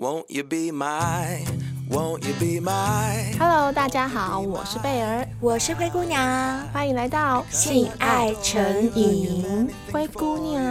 [0.00, 1.44] Won't you be my,
[1.90, 3.36] won't you be my?
[3.36, 9.68] Hello，大家好，我是贝儿，我是灰姑娘，欢迎来到性爱成瘾。
[9.90, 10.64] 灰姑娘，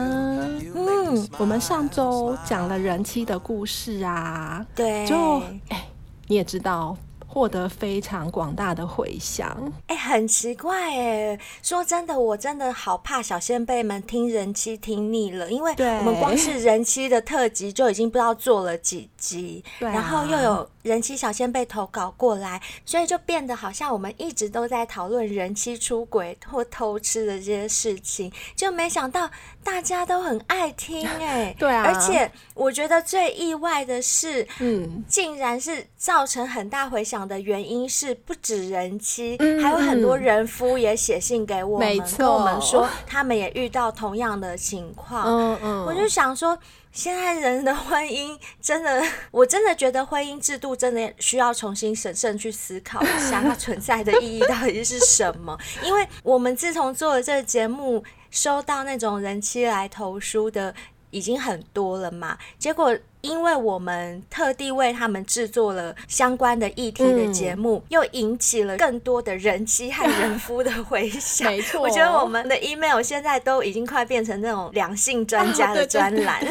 [0.74, 5.86] 嗯，我们上周讲了人妻的故事啊，对，就哎，
[6.28, 6.96] 你也知道。
[7.38, 11.40] 获得非常广大的回响，哎、欸，很奇怪哎。
[11.62, 29.30] 说真的，我真的好怕小先辈们听人妻听腻了，因为我们光是人妻的特辑就已经不知道做了几集，然后又有人妻小仙被投稿过来，所以就变得好像我们一直都在讨论人妻出轨或偷吃的这些事情，就没想到
[29.64, 31.54] 大家都很爱听哎。
[31.60, 45.26] 对啊，而且我觉得最意外的是，嗯，竟然是造成很大回响的原因是不止人妻，嗯、还有很多人夫也写信给我们，跟我们说他们也遇到同样的情况。
[45.26, 46.58] 嗯嗯，我就想说，
[46.98, 55.56] 现在人的婚姻真的， 我真的觉得婚姻制度真的需要重新审慎去思考一下，它存在的意义到底是什么？
[55.86, 60.74] 因为我们自从做了这个节目，收到那种人妻来投书的
[61.12, 62.98] 已经很多了嘛，结果。
[63.28, 71.52] 因为我们特地为他们制作了相关的议题的节目，嗯、又引起了更多的人妻和人夫的回响。
[71.52, 76.42] 没错，我觉得我们的 email 现在都已经快变成那种两性专家的 专栏，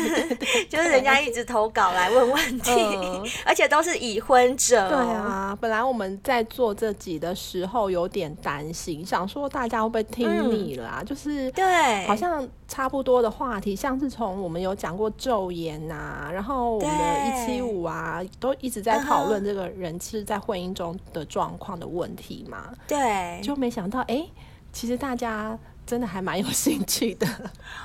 [0.68, 4.88] 就是人家一直投稿来问问题，呃、 而且都是已婚者。
[4.88, 10.98] 对啊，本来我们在做这集的时候有点担心，想说大家会不会听腻了啊？
[11.00, 16.65] 嗯、就是对，好像差不多的话题，像是从我们有讲过咒言呐、啊，然后。
[16.74, 22.72] 我们的一七五啊，都一直在讨论这个人是在婚姻中的状况的问题嘛。
[22.86, 24.26] 对，就没想到，哎，
[24.72, 27.26] 其实大家真的还蛮有兴趣的。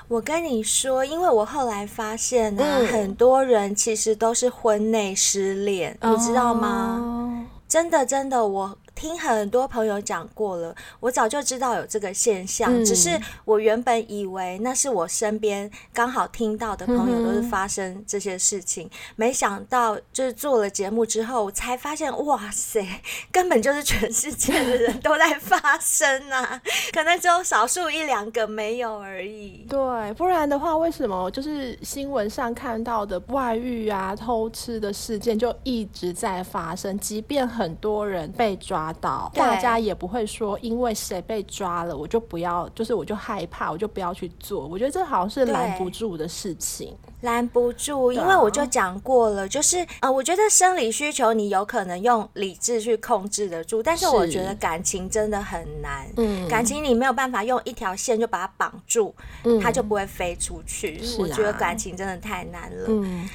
[0.07, 7.47] 我跟你说，因为我后来发现呢、啊，嗯、很多人其实都是婚内失恋，哦、你知道吗？
[7.67, 8.77] 真的，真的，我。
[8.93, 22.85] 听很多朋友讲过了，我早就知道有这个现象，嗯、只是我原本以为那是我身边刚好听到的朋友都是发生这些事情，嗯、没想到就是做了节目之后我才发现，哇塞，
[23.31, 26.61] 根本就是全世界的人都在发生啊，
[26.93, 29.65] 可能只有少数一两个没有而已。
[29.67, 38.80] 对，不然的话，为什么就是新闻上看到的外遇啊、偷吃的事件就一直在发生，即便很多人被抓。
[38.93, 44.65] 到大家也不会说，因为谁被抓了，我就不要，就是我就害怕，我就不要去做。
[44.65, 56.07] 我觉得这好像是拦不住的事情，拦不住，因为我就讲过了，就是呃，我觉得生理需求你有可能用理智去控制得住，但是我觉得感情真的很难。
[56.15, 61.01] 嗯，感情你没有办法用一条线就把它绑住，嗯，它就不会飞出去。
[61.19, 62.85] 我觉得感情真的太难了。
[62.87, 63.29] 嗯。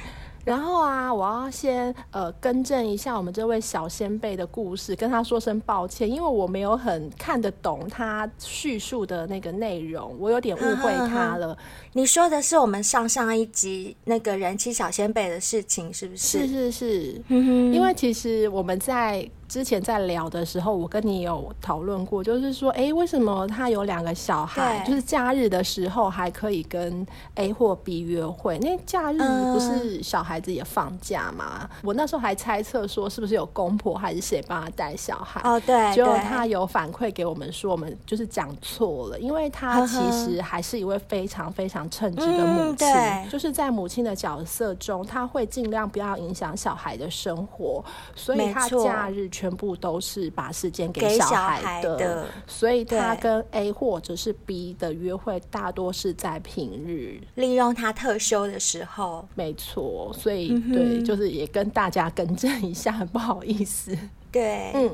[0.47, 11.47] 然后啊，我要先呃更正一下我们这位小先辈的故事，跟他说声抱歉，因为我没有很看得懂他叙述的那个内容，我有点误会他了。
[11.47, 11.57] 呵呵呵，
[11.91, 16.39] 你说的是我们上上一集那个人妻小先辈的事情，是不是？
[16.39, 19.29] 是是是，因为其实我们在。
[19.47, 28.59] 之前在聊的时候，我跟你有讨论过，就是说，哎，为什么他有两个小孩，就是假日的时候还可以跟 A 或 B 约会？
[28.59, 31.61] 那假日不是小孩子也放假吗？
[31.61, 35.39] 嗯、我那时候还猜测说，是不是有公婆还是谁帮他带小孩？
[35.45, 47.81] 哦，对，结果他有反馈给我们说，我们就是讲错了，因为他其实还是一位非常非常称职的母亲，嗯、就是在母亲的角色中，他会尽量不要影响小孩的生活，
[48.13, 49.29] 所以他假日。
[49.37, 59.27] 全部都是把时间给小孩的，的所以他跟 A 或者是 B 的约会大多是在平日，利用他特休的时候。
[59.35, 63.95] 没错，所以、嗯、对，就是也跟大家更正一下， 不好意思。
[64.31, 64.91] 对，嗯，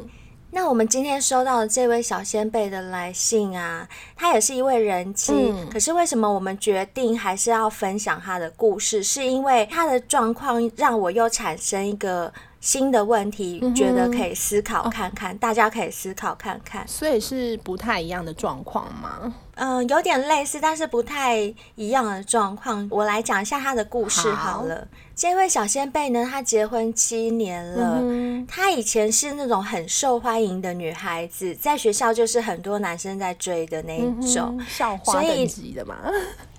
[0.52, 3.88] 那我们今天收到的这位小先辈的来信啊，
[4.18, 9.02] 他也是一位人妻，嗯、可是为什么我们决定还是要分享他的故事？
[9.02, 12.34] 是因为他的状况让我又产生一个。
[12.64, 16.88] 新的问题，觉得可以思考看看，大家可以思考看看。
[16.88, 19.36] 所以是不太一样的状况吗？
[19.56, 21.40] 嗯、呃，有点类似，但是不太
[21.76, 22.88] 一样的状况。
[22.92, 24.76] 我来讲一下他的故事好了。
[24.76, 28.00] 好，这位小仙贝呢，她结婚七年了。
[28.02, 35.98] 嗯，她以前是那种很受欢迎的女孩子，在学校就是很多男生在追的那一种，校花等级的嘛。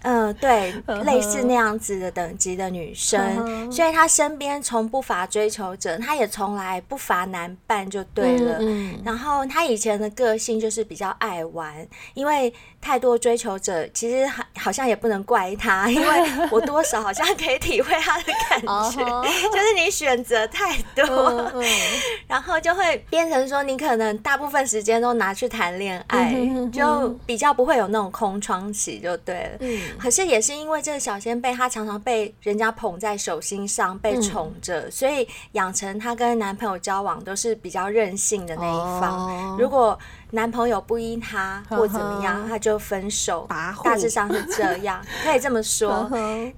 [0.06, 0.70] 嗯、呃，对，
[1.04, 8.58] 类似那样子的等级的女生，所以她身边从不乏追求者，她也从来不乏男伴就对了。
[8.60, 11.74] 嗯，然后她以前的个性就是比较爱玩，
[12.12, 12.52] 因为
[12.84, 19.02] 太多追求者，其实好好像也不能怪他， 因为我多少好像可以体会他的感觉，
[19.50, 21.50] 就是你选择太多，
[22.28, 26.34] 然后就会变成说你可能大部分时间都拿去谈恋爱，
[26.70, 29.50] 就比较不会有那种空窗期，就对了。
[29.60, 39.26] 嗯，可是也是因为这个小仙贝，她常常被人家捧在手心上，被宠着，嗯、所以养成她跟男朋友交往都是比较任性的那一方。
[39.26, 39.98] 哦、如果
[40.34, 43.46] 男朋友不依她 或怎么样，她就分手。
[43.84, 46.08] 大致上是这样， 可以这么说。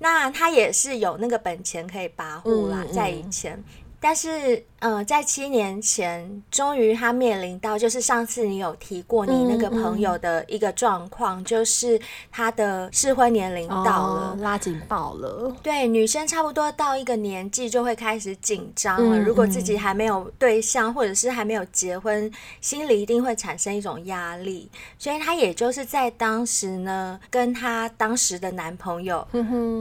[0.00, 3.62] 那她也是有那个本钱可以跋扈啦，在以前。
[3.98, 11.98] 但是，呃，在七年前，终于他面临到，就是上次你有提过你那个朋友的一个状况，嗯嗯、就是
[12.30, 15.50] 他的适婚年龄到了，哦、拉警报了。
[15.62, 19.16] 对，女生差不多到一个年纪就会开始紧张了。
[19.16, 22.30] 嗯、如果自己还没有对象，或者是还没有结婚，
[22.60, 24.70] 心里一定会产生一种压力。
[24.98, 29.26] 所以她也就是在当时呢，跟她当时的男朋友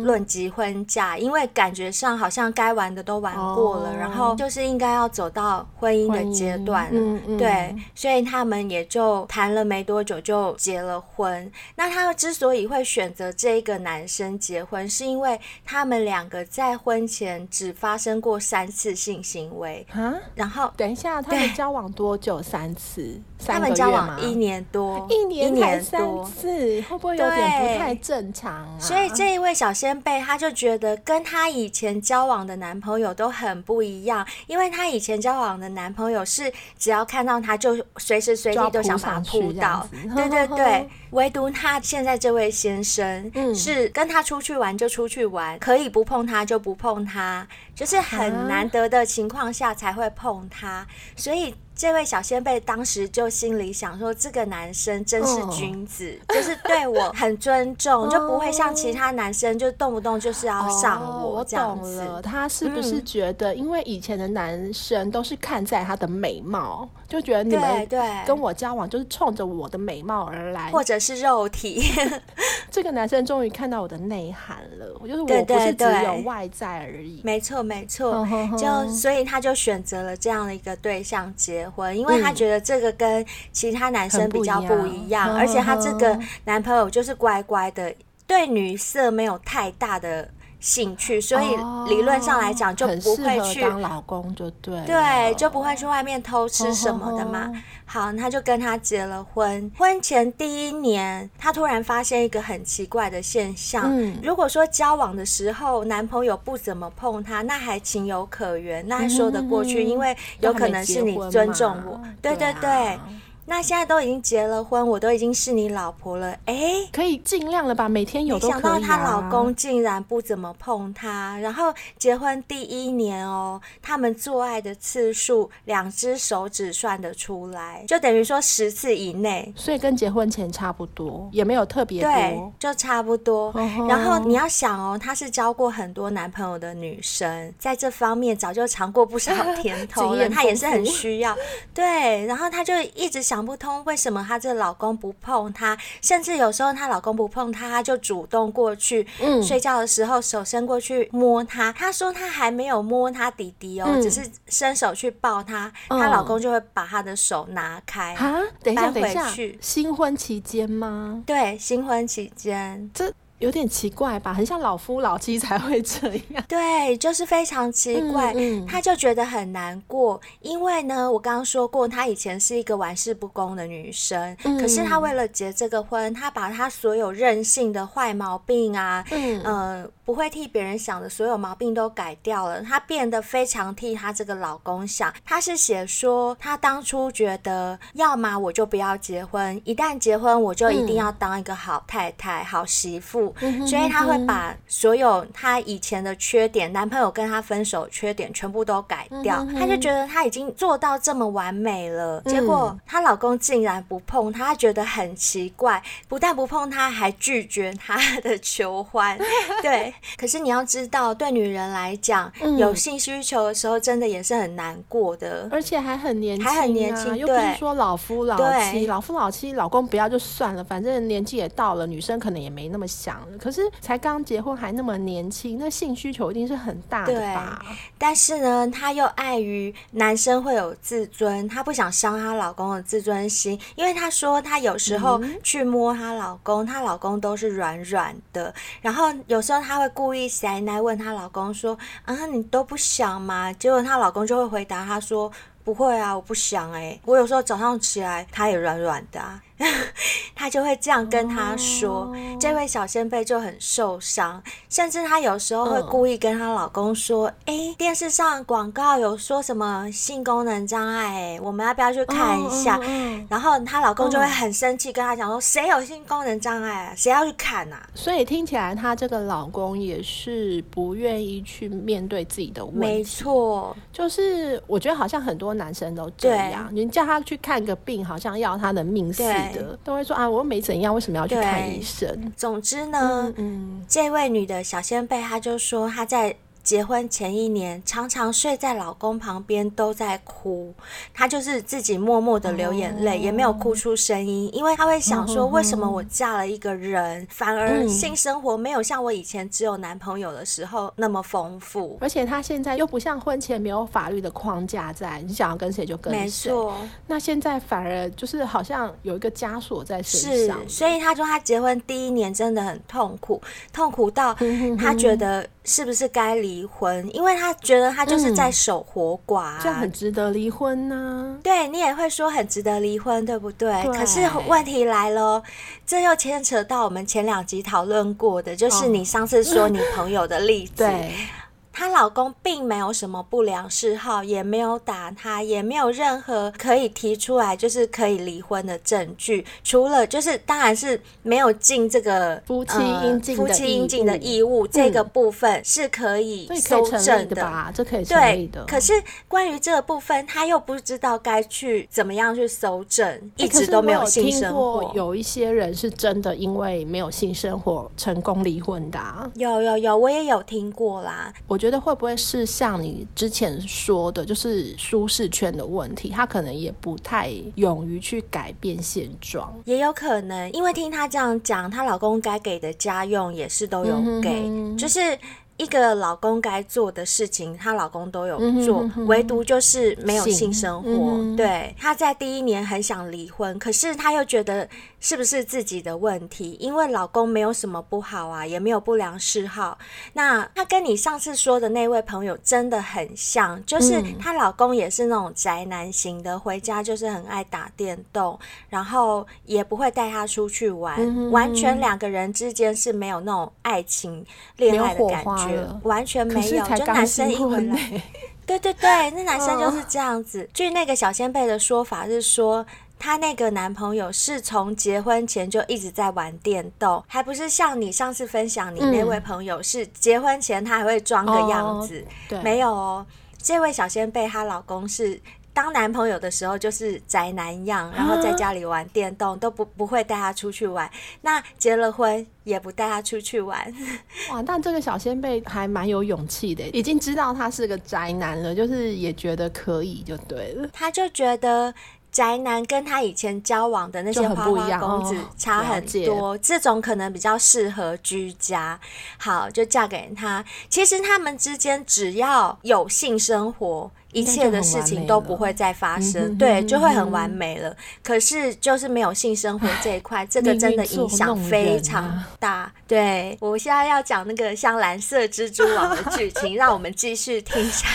[0.03, 4.84] 论及婚嫁，嗯、因为感觉上好像该玩的都玩过了，哦、然后就是应该。
[4.91, 11.51] 要走到婚姻的阶段，嗯嗯、对，所以他们也就谈了没多久就结了婚。
[11.75, 20.13] 那他之所以会选择这个男生结婚，是因为他们两个在婚前只发生过三次性行为啊。
[20.35, 22.41] 然后等一下，他们交往多久？
[22.41, 23.19] 三次？
[23.45, 28.77] 他们交往一年多，一年才三次，会不会有点不太正常啊？
[28.79, 40.89] 所以这一位小仙贝，他就觉得跟他以前交往的男朋友都很不一样，因为他以前交往的男朋友是只要看到他就随时随地都想把他扑倒， 对对对。
[41.11, 51.55] 唯独他现在这位先生，是跟他出去玩就出去玩，可以不碰他就不碰他，就是很难得的情况下才会碰他，所以。
[51.75, 61.99] 这位小先辈当时就心里想说：“这个男生真是君子，哦、 就是对我很尊重，哦、 就不会像其他男生就动不动就是要上我这样子。
[61.99, 67.87] 哦”我懂了，他是不是觉得，因为以前的男生都是看在他的美貌，就觉得你们
[68.25, 71.83] 跟我交往就是冲着我的美貌而来，或者是肉体。
[72.71, 77.21] 这个男生终于看到我的内涵了，我就是我不是只有外在而已。
[77.23, 78.25] 没错，没错，
[78.57, 87.93] 就所以他就选择了这样的一个对象结婚，因为他觉得这个跟其他男生比较不一样，而且他这个男朋友就是乖乖的，
[88.27, 90.29] 对女色没有太大的
[90.65, 91.55] 兴趣，所以
[91.87, 97.51] 理论上来讲就不会去当老公，就对，对，就不会去外面偷吃什么的嘛。
[97.85, 99.71] 好，他就跟他结了婚。
[99.77, 103.83] 婚前第一年，他突然发现一个很奇怪的现象。
[103.85, 112.01] 嗯，如果说交往的时候男朋友不怎么碰他，那还情有可原，那还说得过去，因为有可能是你尊重我。
[112.23, 112.99] 对对对。
[113.47, 117.87] 那现在都已经结了婚，我都已经是你老婆了，哎、欸，可以尽量了吧？
[117.87, 133.53] 每天有都、啊、想到她老公竟然不怎么碰她，然后结婚第一年哦，他们做爱的次数两只手指算得出来，就等于说十次以内，所以跟结婚前差不多，也没有特别多，对，就差不多。
[133.87, 139.31] 然后你要想哦，她是交过很多男朋友的女生，在这方面早就尝过不少
[139.61, 141.37] 甜头了， 她也是很需要。
[141.75, 143.34] 对，然后她就一直想。
[143.35, 151.69] 想不通为什么她这老公不碰她，甚至有时候她老公不碰她，她就主动过去，嗯，睡觉的时候手伸过去摸她。
[151.73, 158.39] 她说她还没有摸她弟弟哦，嗯、只是伸手去抱他，她、嗯、老公就会把她的手拿开啊。
[158.63, 159.29] 等一下，等一下，
[159.59, 161.21] 新婚期间吗？
[161.25, 163.11] 对，新婚期间这。
[163.45, 166.43] 有点奇怪吧，很像老夫老妻才会这样。
[166.47, 168.33] 对，就是非常奇怪。
[168.33, 182.63] 嗯嗯、他就觉得很难过，因为呢，我刚刚说过，她以前是一个玩世不恭的女生，嗯、可是她为了结这个婚，她把她所有任性的坏毛病啊，嗯、呃，不会替别人想的所有毛病都改掉了。
[182.63, 185.13] 她变得非常替她这个老公想。
[185.23, 193.34] 她是写说，她当初觉得，要么我就不要结婚，一旦结婚，我就一定要当一个好太太、嗯、好媳妇。
[193.65, 199.45] 所以他会把所有他以前的缺点，男朋友跟他分手缺点全部都改掉。
[199.57, 205.81] 他就觉得他已经做到这么完美了，结果她老公竟然不碰她，他觉得很奇怪。
[206.07, 209.17] 不但不碰她，还拒绝她的求欢。
[209.61, 218.37] 对，可是你要知道，对女人来讲，有性需求的时候，真的也是很难过的，而且还很年轻，还很年轻，又不是说老夫老
[218.71, 223.14] 妻，老夫老妻，老公不要就算了，反正年纪也到了，女生可能也没那么想。
[223.21, 223.37] 了。
[223.39, 227.63] 可是才刚结婚还那么年轻，那性需求一定是很大的吧？
[227.97, 245.31] 但是呢，她又碍于男生会有自尊，她不想伤她老公的自尊心，因为她说她有时候去摸她老公，她、嗯、老公都是软软的，然后有时候她会故意塞奶问她老公说：“啊，你都不想吗？”结果她老公就会回答她说。
[245.65, 247.01] 不会啊，我不想哎、欸。
[247.05, 249.41] 我有时候早上起来，他也软软的、啊。
[250.35, 252.15] 他就会这样跟他说，oh.
[252.39, 263.25] 这位小仙贝就很受伤，甚至她有时候会故意跟她老公说：“哎、uh.，电视上广告有说什么性功能障碍、欸，我们要不要去看一下？” uh, uh, uh.
[263.29, 265.43] 然后她老公就会很生气，跟她讲说：“uh.
[265.43, 266.93] 谁有性功能障碍啊？
[266.97, 272.79] 谁要去看啊？”所以听起来，她这个老公也是不愿意去面对自己的问题。
[272.79, 279.77] 没错，就是我觉得好像很多男生都这样，你叫他去看个病，好像要他的命似的。
[279.83, 282.31] 都会说啊，我又没怎样，为什么要去看医生？
[282.35, 286.35] 总之呢，嗯，嗯，这位女的小先辈，她就说她在。
[286.65, 290.73] 结婚前一年，常常睡在老公旁边都在哭，
[291.13, 306.75] 她就是自己默默的流眼泪，也没有哭出声音，因为她会想说，为什么我嫁了一个人，反而性生活没有像我以前只有男朋友的时候那么丰富，而且她现在又不像婚前没有法律的框架在，你想要跟谁就跟谁，没错。
[307.05, 313.39] 那现在反而就是好像有一个枷锁在身上，所以她说她结婚第一年真的很痛苦，
[313.71, 314.35] 痛苦到
[314.79, 315.47] 她觉得。
[315.67, 317.09] 是不是该离婚？
[317.15, 321.41] 因为他觉得他就是在守活寡，啊，这很值得离婚呢，啊。
[321.41, 323.73] 对，你也会说很值得离婚，对不对？
[323.81, 323.97] 对。
[323.97, 325.41] 可是问题来了，
[325.87, 330.87] 这又牵扯到我们前两集讨论过的，就是你上次说你朋友的例子。
[331.75, 347.69] 她老公并没有什么不良嗜好，也没有打她，也没有任何可以提出来就是可以离婚的证据，除了就是当然是没有尽这个夫妻应尽夫妻应尽的义务，这个部分是可以搜证的吧？
[347.75, 348.63] 这可以成立的。
[348.63, 348.93] 对，可是
[349.27, 354.89] 关于这个部分，他又不知道该去怎么样去搜证，一直都没有性生活。
[354.95, 359.29] 有一些人是真的因为没有性生活成功离婚的啊。
[359.35, 361.33] 有有有，我也有听过啦。
[361.47, 366.09] 我觉得会不会是像你之前说的，就是舒适圈的问题？
[366.09, 375.17] 她可能也不太勇于去改变现状，也有可能，因为听她这样讲，她老公该给的家用也是都有给，嗯、就是。
[375.57, 380.89] 一个老公该做的事情，她老公都有做，嗯哼哼，唯独就是没有性生活。
[380.89, 384.67] 嗯、对，她在第一年很想离婚，可是她又觉得
[384.99, 386.57] 是不是自己的问题？
[386.59, 389.77] 因为老公没有什么不好啊，也没有不良嗜好。
[390.11, 404.25] 那她跟你上次说的那位朋友真的很像，就是她老公也是那种宅男型的，回家就是很爱打电动，然后也不会带她出去玩，嗯、完全两个人之间是没有那种爱情
[404.57, 405.44] 恋爱的感觉。
[405.83, 408.01] 完全没有，就男生一回来，
[408.45, 410.47] 对对对，那男生就是这样子。
[410.53, 412.65] 据那个小仙贝的说法是说，
[412.99, 422.05] 她那个男朋友是从结婚前就一直在玩电动，还不是像你上次分享你那位朋友是结婚前他还会装个样子，
[422.43, 423.05] 没有哦。
[423.41, 425.21] 这位小仙贝她老公是。
[425.55, 430.87] 当男朋友的时候就是宅男样，然后在家里玩电动，都不不会带他出去玩。
[431.21, 433.73] 那结了婚也不带他出去玩。
[434.29, 440.67] 哇，但这个小仙贝还蛮有勇气的，已经知道他是个宅男了，就是也觉得可以就对了。
[440.73, 441.73] 他就觉得。
[442.11, 448.79] 宅男跟他以前交往的那些花花公子差很多，哦、这种可能比较适合居家。
[449.17, 450.41] 好，就嫁给他。
[450.69, 457.75] 其实他们之间只要有性生活，一切的事情都不会再发生，对，就会很完美了。
[458.01, 462.71] 可是就是没有性生活这一块，这个真的影响非常大。
[462.87, 467.87] 对，我现在要讲那个像蓝色蜘蛛网的剧情， 让我们继续听下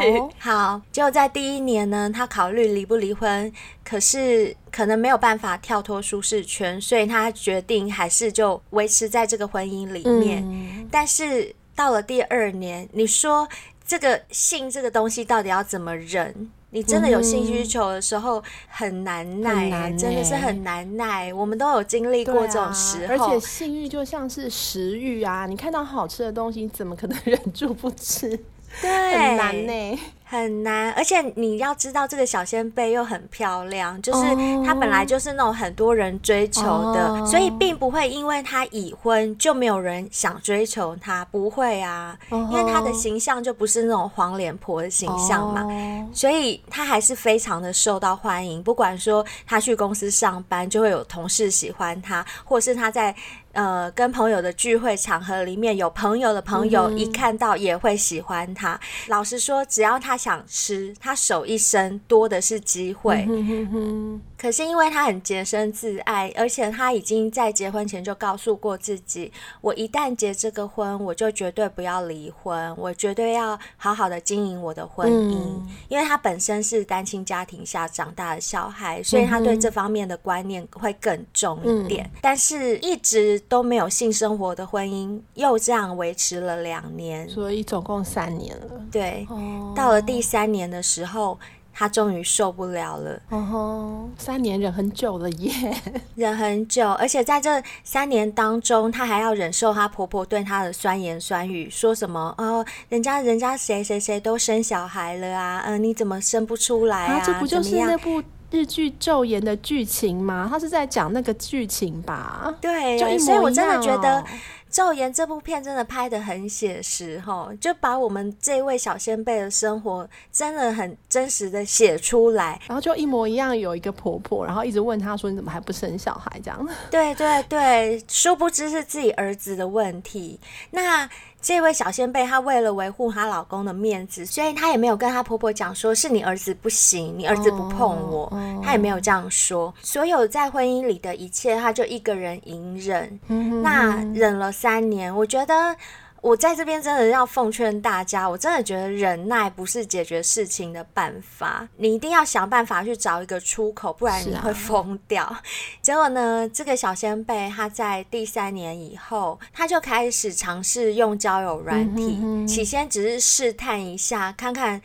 [0.00, 0.20] 去。
[0.40, 3.52] 好，就在第一年呢，他考虑离不离婚，
[3.84, 10.42] 可是可能没有办法跳脱舒适圈，所以他决定还是就维持在这个婚姻里面。
[10.44, 13.48] 嗯、但是到了第二年，你说。
[13.90, 16.48] 这个性这个东西到底要怎么忍？
[16.70, 21.34] 你真的有性需求的时候很难耐，真的是很难耐。
[21.34, 28.38] 我们都有经历过这种时候，啊、而且性欲就像是食欲啊，你看到好吃的东西，你怎么可能 忍住不吃？
[28.80, 29.98] 对， 很难呢、欸。
[30.30, 34.20] 很难，而且你要知道，这个小仙贝又很漂亮，就是
[34.64, 36.62] 她本来就是那种很多人追求
[36.94, 37.26] 的，oh.
[37.28, 42.40] 所以并不会因为她已婚就没有人想追求她，不会啊，oh.
[42.42, 46.14] 因为她的形象就不是那种黄脸婆的形象嘛，oh.
[46.14, 48.62] 所以她还是非常的受到欢迎。
[48.62, 53.12] 不管说她去公司上班，就会有同事喜欢她，或是她在。
[53.52, 58.74] 呃，跟朋友的聚会场合里面，有朋友的朋友一看到也会喜欢他。
[58.74, 63.26] 嗯、老实说，只要他想吃，他手一伸，多的是机会。
[63.28, 69.30] 嗯、哼哼可是因为他很洁身自爱，而且他已经在结婚前就告诉过自己，
[69.60, 75.34] 我一旦结这个婚，我就绝对不要离婚，我绝对要好好的经营我的婚姻。
[75.34, 82.04] 嗯、因为他本身是单亲家庭下长大的小孩，所以他对这方面的观念会更重一点。
[82.06, 83.38] 嗯、但是一直。
[83.50, 88.66] 都没有性生活的婚姻，又这样维持了两年，所以总共三年了。
[88.92, 91.36] 对，哦、到了第三年的时候，
[91.80, 93.18] 他终于受不了了。
[93.30, 95.50] 哦，三年忍很久了耶，
[96.14, 107.14] 忍很久，而且在这三年当中，她还要忍受她婆婆对她的酸言酸语，说什么哦，人家人家谁谁谁都生小孩了啊，嗯、呃，你怎么生不出来啊？
[107.14, 108.22] 啊这不就是那部？
[108.52, 110.48] 日剧《昼颜》的剧情吗？
[110.50, 112.52] 他是在讲那个剧情吧？
[112.60, 114.08] 对，就所以我真的觉得
[114.70, 126.68] 《骤颜》这部片真的拍的很写实哈，就把我们这位小先辈的生活真的很真实的写出来，然后就一模一样，有一个婆婆，然后一直问她说：“你怎么还不生小孩？”这样。
[126.90, 130.38] 对对对，殊不知是自己儿子的问题。
[130.70, 131.08] 那。
[131.42, 138.32] 这位小先贝，她为了维护她老公的面子，所以她也没有跟她婆婆讲说是你儿子不行，你儿子不碰我，
[138.62, 139.72] 她也没有这样说。
[139.82, 143.18] 所有在婚姻里的一切，她就一个人隐忍。
[143.62, 145.76] 那忍了三年，我觉得。
[146.20, 155.24] 我在这边真的要奉劝大家，我真的觉得忍耐不是解决事情的办法，你一定要想办法去找一个出口，不然你会疯掉。
[155.24, 155.42] 啊、
[155.80, 164.82] 结果呢，这个小先贝他在第三年以后，他就开始尝试用交友软体，嗯、哼哼起先只是试探一下，看看。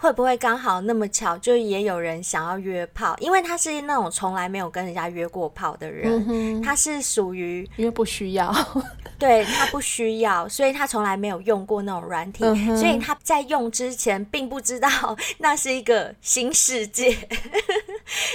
[0.00, 3.14] 会不会刚好那么巧，就也有人想要约炮？
[3.20, 8.50] 因为他是那种从来没有跟人家约过炮的人，嗯、他是属于因为不需要，
[9.18, 14.88] 对，他不需要，所以他从来没有用过那种软体，嗯、所以他在用之前并不知道
[15.36, 17.14] 那是一个新世界，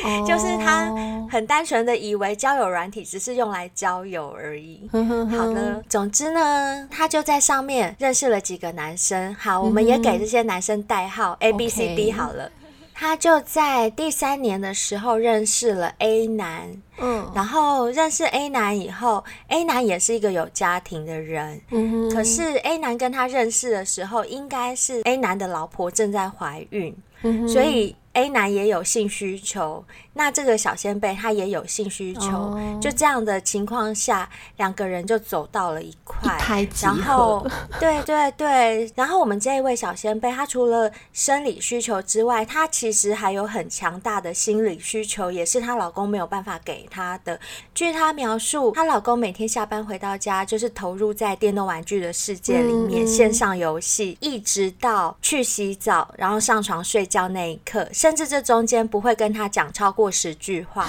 [0.04, 0.94] 哦、就是他
[1.36, 4.90] 很单纯的以为交友软体只是用来交友而已。
[5.30, 9.36] 好的，总之呢，他就在上面认识了几个男生。
[9.36, 11.52] 好，我们也给这些男生代号 A。
[11.52, 12.50] B C D 好了，
[12.94, 22.24] 他就在第三年的时候认识了 A 男，嗯，然后认识 A 男以后，A 男也是一个有家庭的人，嗯，可。
[22.24, 29.86] 是 A 男跟他认识的时候，应该是 A 男的老婆正在怀孕，嗯，所以 A 男也有性需求。
[30.18, 32.82] 那这个小仙贝他也有性需求，oh.
[32.82, 37.46] 就这样的情况下，两个人就走到了一块，一然后
[37.82, 47.38] 对对对，然后我们这一位小仙贝，他除了生理需求之外，他其实还有很强大的心理需求，也是她老公没有办法给她的。
[47.74, 60.12] 据她描述，她老公每天下班回到家，就是投入在电动玩具的世界里面，嗯、线上游戏，一直到去洗澡，然后上床睡觉那一刻，甚至这中间不会跟他讲超过。
[60.12, 60.88] 十句话，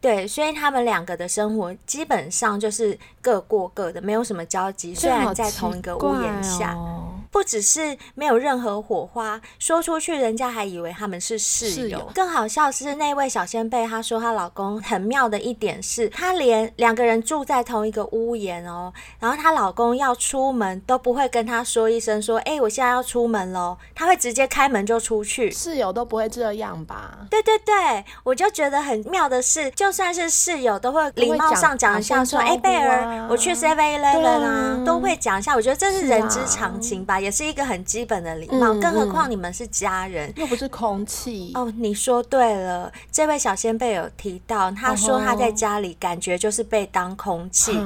[0.00, 4.94] 对，所以他们两个的生活基本上就是各过各的，没有什么交集。
[4.94, 7.07] 虽然在同一个屋檐下，哦、
[7.38, 12.10] 不只是没有任何火花，说出去人家还以为他们是室友。
[12.12, 25.48] 更好笑是那位小仙贝，她说她老公很妙的一点是，她连两个人住在同一个屋檐哦，然后她老公要出门都不会跟她说一声说，哎、欸，我现在要出门喽，他会直接开门就出去。
[25.52, 27.18] 室友都不会这样吧？
[27.30, 28.34] 对对对，我。
[28.38, 38.72] 就觉得很妙的是，就算是室友，都会礼貌上讲一下，说：“哎，贝儿，我去 Seven Eleven 啊，都会讲一下。”我觉得这是人之常情吧，也是一个很基本的礼貌。
[38.80, 41.52] 更何况你们是家人，又不是空气。
[41.54, 42.90] 哦，你说对了。
[43.12, 47.78] 这位小先辈有提到，他说他在家里感觉就是被当空气。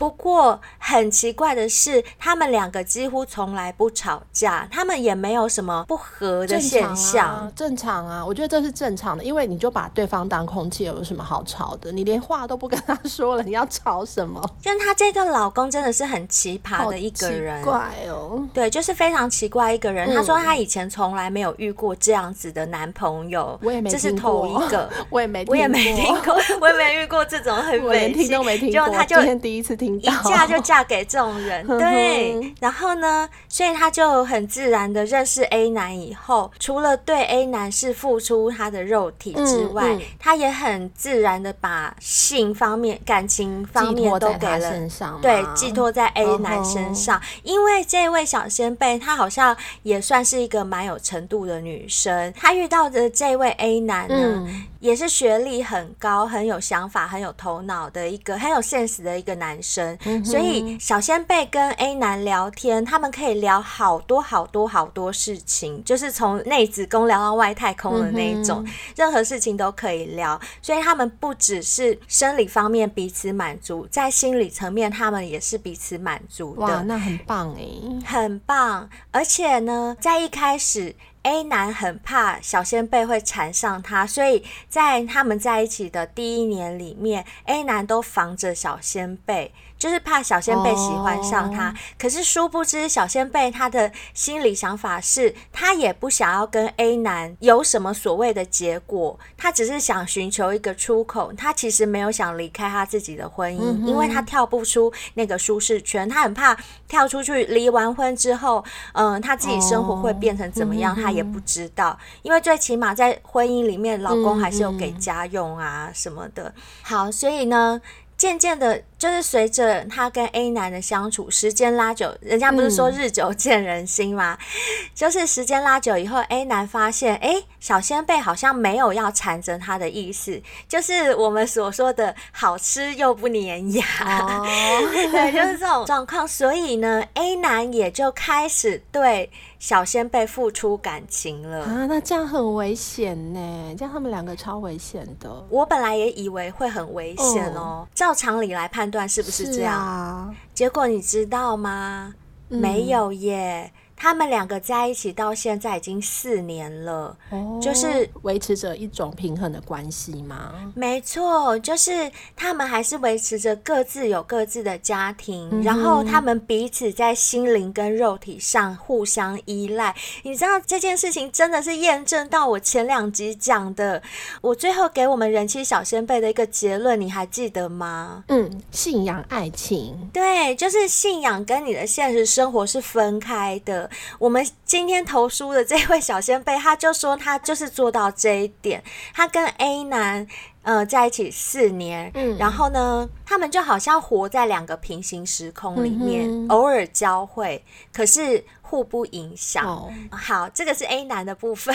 [0.00, 7.52] 不过很奇怪的是，他们两个几乎从来不吵架，他们也没有什么不和的现象。
[7.54, 9.88] 正常啊，我觉得这是正常的，因为你就把。
[9.94, 11.92] 对方当空气，有什么好吵的？
[11.92, 14.40] 你连话都不跟他说了，你要吵什么？
[14.62, 18.42] 就他这个老公真的是很奇葩的一个人，怪哦。
[18.54, 20.12] 对，就是非常奇怪一个人。
[20.12, 31.66] 他、嗯、说他以前从来没有遇过这样子的男朋友，我也没听过，这是头一个， 我也没，我也没听过，我也没遇过这种很 没听都没听过，就他就今天第一次听到，一嫁就嫁嫁给这种人。
[31.78, 44.72] 对，然后呢，所以他就很自然的认识 A 男以后，除了对 A 男是付出他的肉体之外，嗯嗯、他也很自然的把性方面、感情方面都给了，
[45.20, 47.18] 对，寄托在 A 男身上。
[47.18, 54.46] 哦、因为这位小先辈，她好像也算是一个蛮有程度的女生，她遇到的这位 A 男呢。
[54.82, 70.40] 也是学历很高、很有想法、很有头脑的一个很有 sense 的一个男生，嗯、所以小仙贝跟 A 男聊天，他们可以聊好多好多好多事情，就是从内子宫聊到外太空的那一种，嗯、任何事情都可以聊。
[70.60, 76.62] 所以他们不只是生理方面彼此满足，在心理层面他们也是彼此满足的。
[76.62, 78.90] 哇，那很棒诶，很棒！
[79.12, 80.96] 而且呢，在一开始。
[81.22, 89.52] A 男很怕小仙贝会缠上他，所以在他们在一起的第一年里面，A 男都防着小仙贝。
[89.82, 91.76] 就是怕小仙贝喜欢上他，oh.
[91.98, 101.32] 可是殊不知小仙贝他的心理想法是，他也不想要跟 A 男有什么所谓的结果，他只是想寻求一个出口。
[101.32, 103.86] 他其实没有想离开他自己的婚姻，mm hmm.
[103.88, 111.04] 因为他跳不出那个舒适圈，他很怕跳出去离完婚之后，嗯、呃，他自己生活会变成怎么样，oh.
[111.04, 111.98] 他也不知道。
[112.22, 116.54] 因为最起码在婚姻里面，老公还是有给家用啊什么的。
[116.82, 117.80] 好，所以呢。
[118.22, 124.38] 渐渐的，就是随着他跟 A 男的相处，时间拉久，人家不是说日久见人心吗？
[124.40, 133.84] 嗯、就是时间拉久以后，A 男发现，哎、欸，小仙贝好像没有要缠着他的意思，就是我们所说的好吃又不粘牙，
[134.20, 134.46] 哦、
[135.10, 136.28] 对，就是这种状况。
[136.28, 139.32] 所以呢，A 男也就开始对。
[139.62, 145.30] 小仙贝付出感情了啊，那这样很危险呢，这样他们两个超危险的。
[145.48, 149.72] 我本来也以为会很危险哦，照常理来判断是不是这样？
[149.78, 152.12] 啊、结果你知道吗？
[152.48, 153.72] 嗯、没有耶。
[154.02, 160.72] 他们两个在一起到现在已经四年了，哦、就是维持着一种平衡的关系吗？
[160.74, 169.94] 没错，就是他们还是维持着各自有各自的家庭，嗯、然后他们彼此在心灵跟肉体上互相依赖。
[170.24, 174.02] 你知道这件事情真的是验证到我前两集讲的，
[174.40, 178.24] 我最后给我们人气小先辈的一个结论，你还记得吗？
[178.26, 183.88] 嗯，信仰爱情，对，就是信仰跟你的现实生活是分开的。
[184.18, 188.82] 我们今天投书的这位小仙贝，他就说他就是做到这一点。
[189.14, 190.26] 他跟 A 男
[190.62, 199.66] 呃在一起四年，嗯，然后呢，他们就好像活在两个平行时空里面，嗯、偶尔交汇，可是互不影响。
[199.66, 201.74] 哦、好，这个是 A 男的部分，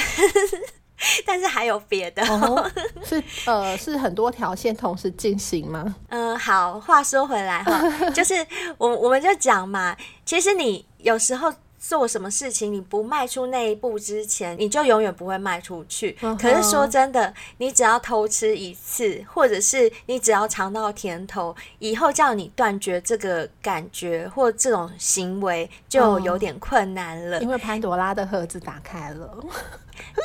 [1.26, 2.72] 但是还有别的，哦、
[3.04, 5.96] 是呃是很多条线同时进行吗？
[6.10, 8.34] 嗯、呃，好，话说回来哈， 就是
[8.78, 11.54] 我我们就讲嘛，其实你有时候。
[11.80, 16.18] 做什么事情，你不迈出那一步之前，你就永远不会迈出去。
[16.22, 16.38] Uh huh.
[16.42, 27.38] 可是说真的，你只要偷吃一次，或者是你只要尝到甜头，以后叫你断绝这个感觉或这种行为，就有点困难了。
[27.38, 27.44] Uh huh.
[27.44, 29.38] 因为潘朵拉的盒子打开了。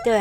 [0.04, 0.18] 对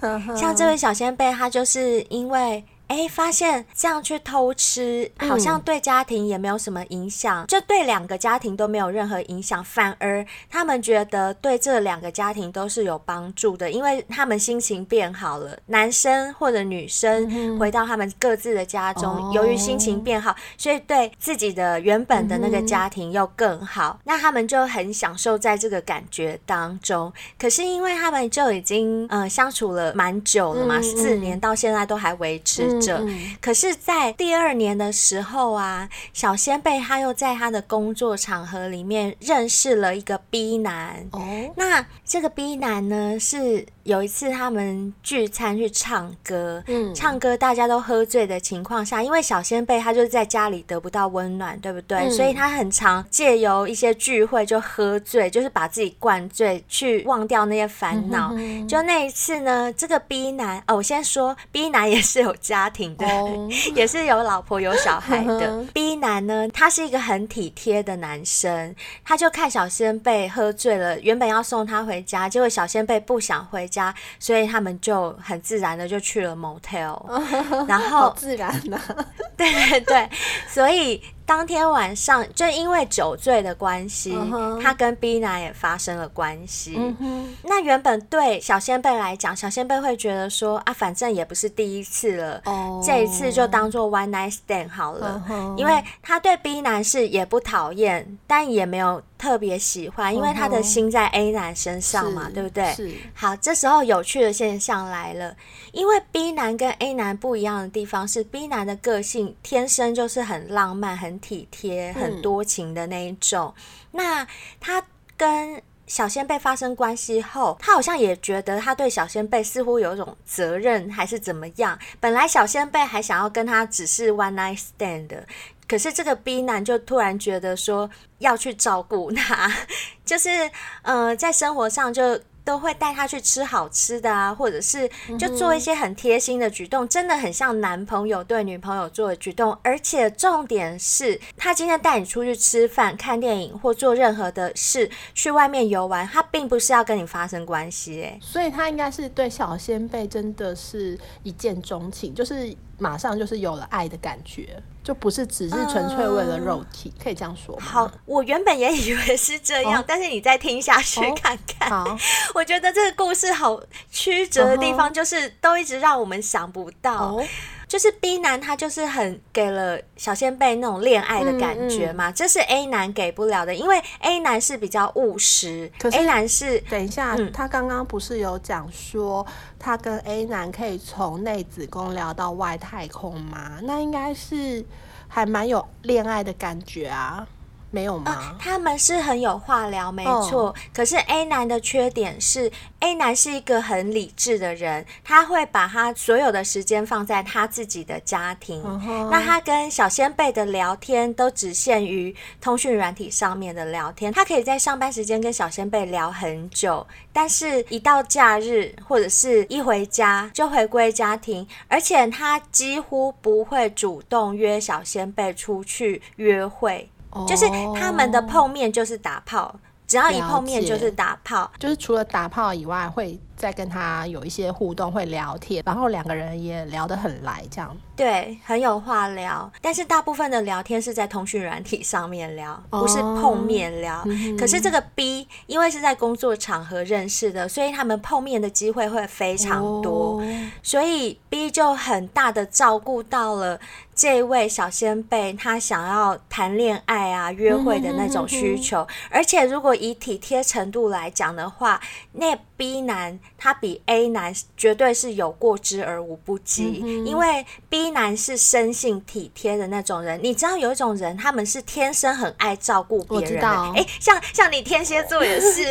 [0.00, 0.36] ，uh huh.
[0.36, 2.64] 像这位小仙贝，他就是因为。
[2.88, 15.58] 哎，发现这样去偷吃，好像对家庭也没有什么影响，嗯、就对两个家庭都没有任何影响，反而他们觉得对这两个家庭都是有帮助的，因为他们心情变好了。
[15.66, 27.12] 男生或者女生回到他们各自的家中，嗯、由于心情变好，所以对自己的原本的那个家庭又更好，嗯、那他们就很享受在这个感觉当中。
[27.36, 32.75] 可是因为他们就已经嗯、呃、相处了蛮久了嘛，四、嗯、年到现在都还维持。
[32.80, 41.06] 嗯、可是，在第二年的时候啊，小仙贝他又在他的工作场合里面认识了一个 B 男。
[41.12, 41.20] 哦，
[41.56, 43.66] 那这个 B 男呢是。
[43.86, 51.98] 有一次，他们聚餐去唱歌，嗯，唱歌大家都喝醉的情况下，因为小仙贝他就在家里得不到温暖，对不对？
[51.98, 58.34] 嗯、所以他很常借由一些聚会就喝醉，就是把自己灌醉，去忘掉那些烦恼。
[58.68, 65.64] 就那一次呢，这个 B 男哦，我先说 B 男也是有家庭的，哦、 也是有老婆有小孩的。
[65.72, 68.74] B 男呢，他是一个很体贴的男生，
[69.04, 73.94] 他就看小仙贝喝醉了，原本要送他回家，结果小仙贝不想回家。
[74.18, 77.00] 所以他们就很自然的就去了 motel，
[77.68, 80.10] 然后自然的、啊， 对对对，
[80.48, 84.76] 所以当天晚上就因为酒醉的关系，他、uh huh.
[84.76, 86.78] 跟 B 男也发生了关系。
[86.78, 87.26] Uh.
[87.42, 92.86] 那原本对小仙贝来讲，小仙贝会觉得说啊，反正也不是第一次了，uh.
[92.86, 95.56] 这一次就当做 one night stand 好了，uh huh.
[95.56, 99.02] 因为他对 B 男是也不讨厌，但也没有。
[99.18, 102.32] 特别喜欢，因为他的心在 A 男身上嘛，uh.
[102.32, 102.72] 对不对？
[102.74, 102.92] 是。
[103.14, 105.36] 好，这时候有趣的现象来了，
[105.72, 113.54] 因为 B 男跟 A 男不一样的地方是，B 男的个性天生就是很浪漫、很体贴、很多情的那一种。
[113.56, 114.26] 嗯、那
[114.60, 114.82] 他
[115.16, 121.78] 跟小仙贝发生关系后，他好像也觉得他对小仙贝似乎有一种责任，还是怎么样？
[122.00, 125.24] 本来小仙贝还想要跟他只是 one night stand 的。
[125.68, 129.50] 可是这个 B 男就突然觉得说要去照顾他，
[130.04, 130.50] 就是
[130.82, 139.58] 呃，在生活上就都会带他去吃好吃的啊，或者是就做一些很贴心的举动，真的很像男朋友对女朋友做的举动。
[139.64, 154.62] 而且重点是他今天带你出去吃饭、看电影或做任何的事，去外面游玩，他并不是要跟你发生关系，哎，所以他应该是对小仙贝真的是一见钟情，就是马上就是有了爱的感觉。
[154.86, 157.62] 就不是只是纯粹为了肉体，嗯、可以这样说吗？
[157.64, 161.68] 好，我原本也以为是这样，哦、但是你再听下去看看。
[161.72, 161.98] 哦、好，
[162.36, 167.16] 我觉得这个故事好曲折的地方，就是都一直让我们想不到。
[167.16, 167.24] 哦
[167.68, 175.70] 就是 B 男，他就是很给了小仙贝那种恋爱的感觉嘛，嗯嗯、这是 A 男给不了的，因为 A 男是比较务实。
[175.78, 179.26] 可是 A 男是等一下，嗯、他刚刚不是有讲说
[179.58, 183.58] 他跟 A 男可以从内子宫聊到外太空吗？
[183.62, 184.64] 那应该是
[185.08, 187.26] 还蛮有恋爱的感觉啊。
[187.70, 188.04] 没有吗？
[188.06, 190.46] 呃，他们是很有话聊，没错。
[190.46, 190.56] Oh.
[190.72, 192.50] 可是 A 男的缺点是
[192.80, 198.62] ，A 男是一个很理智的人，他会把他所有的时间放在他自己的家庭。
[198.62, 199.10] Uh.
[199.10, 204.12] 那他跟小仙贝的聊天都只限于通讯软体上面的聊天。
[204.12, 216.88] 他可以在上班时间跟小仙贝聊很久，但是一到假日或者是一回家就回归家庭，而且他几乎不会主动约小仙贝出去约会。
[217.26, 219.54] 就是他们的碰面就是打炮，
[219.86, 227.76] 只要一碰面就是打炮，就是除了打炮以外，会再跟他有一些互动，会聊天，然后两个人也聊得很来，这样。
[227.94, 233.98] 对，很有话聊，但是大部分的聊天是在通讯软体上面聊，不是碰面聊。
[234.00, 240.22] Oh, 可是这个 B 因为是在工作场合认识的，所以他们碰面的机会会非常多，oh.
[240.62, 243.58] 所以 B 就很大的照顾到了
[243.94, 248.86] 这位小仙贝他想要谈恋爱啊、约会的那种需求。
[249.10, 251.80] 而且如果以体贴程度来讲的话，
[252.12, 257.86] 那 B 男他比 A 男绝对是有过之而无不及，因为 B。
[257.96, 263.42] 男是生性体贴的那种人，你知道有一种人，他们是天生很爱照顾别人。
[263.42, 265.64] 哎、欸，像像你天蝎座也是，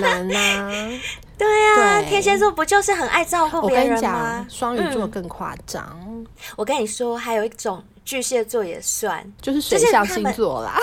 [0.00, 1.00] 暖男啊，
[1.36, 4.46] 对啊，对天蝎座不就是很爱照顾别人吗？
[4.48, 6.24] 双鱼座更夸张、嗯。
[6.54, 10.78] 我跟你说，还有一种巨蟹座也算，就是水象星座啦。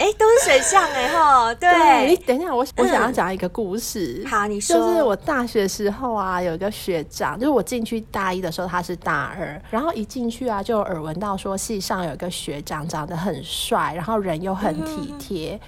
[0.00, 0.06] 哎。
[0.20, 2.06] 都是水象哎吼，对。
[2.06, 4.20] 你等一下，我我想要讲一个故事。
[4.22, 4.76] 嗯、好，你说。
[4.76, 15.54] 就是我大学时候啊，有一个学长，就是我进去大一的时候，他是大二，然后一进去啊，就耳闻到说系上有一个学长长得很帅，然后人又很体贴。
[15.54, 15.60] 嗯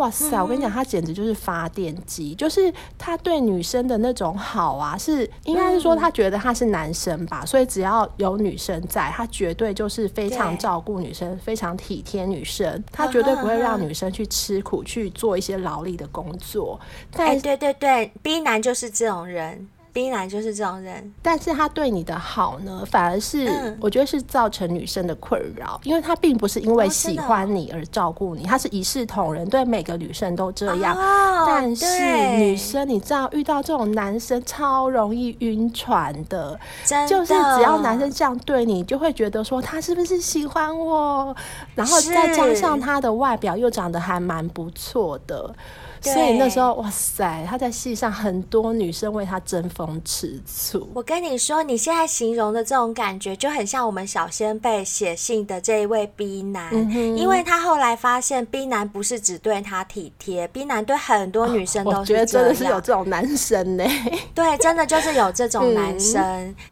[0.00, 0.42] 哇塞！
[0.42, 16.80] 我跟你讲，他简直就是发电机，就是他对女生的那种好啊，是应该是说他觉得他是男生吧，所以只要有女生在，他绝对就是非常照顾女生，非常体贴女生，他绝对不会让女生去吃苦，去做一些劳力的工作。
[17.12, 19.68] 哎，对对对，B 男就是这种人。
[19.92, 30.96] B 男就是这种人，但是他对你的好呢，反而是我觉得是造成女生的困扰，因为他并不是因为喜欢你而照顾你，他是一视同仁，对每个女生都这样。
[31.46, 31.86] 但是
[32.36, 36.58] 女生你知道，遇到这种男生超容易晕船的，
[37.08, 41.34] 就是只要男生这样对你，就会觉得说他是不是喜欢我，
[41.74, 45.54] 然后再加上他的外表又长得还蛮不错的。
[46.02, 50.88] 对所以那时候，哇塞，他在戏上很多女生为他争风吃醋。
[50.94, 63.84] 我跟你说，你现在形容的这种感觉，就很像我们小仙贝写信的这一位 B 男，嗯、因为他后来发现 B 男不是只对他体贴，B 男对很多女生都觉得真的是有这种男生呢。
[64.34, 66.22] 对，真的就是有这种男生。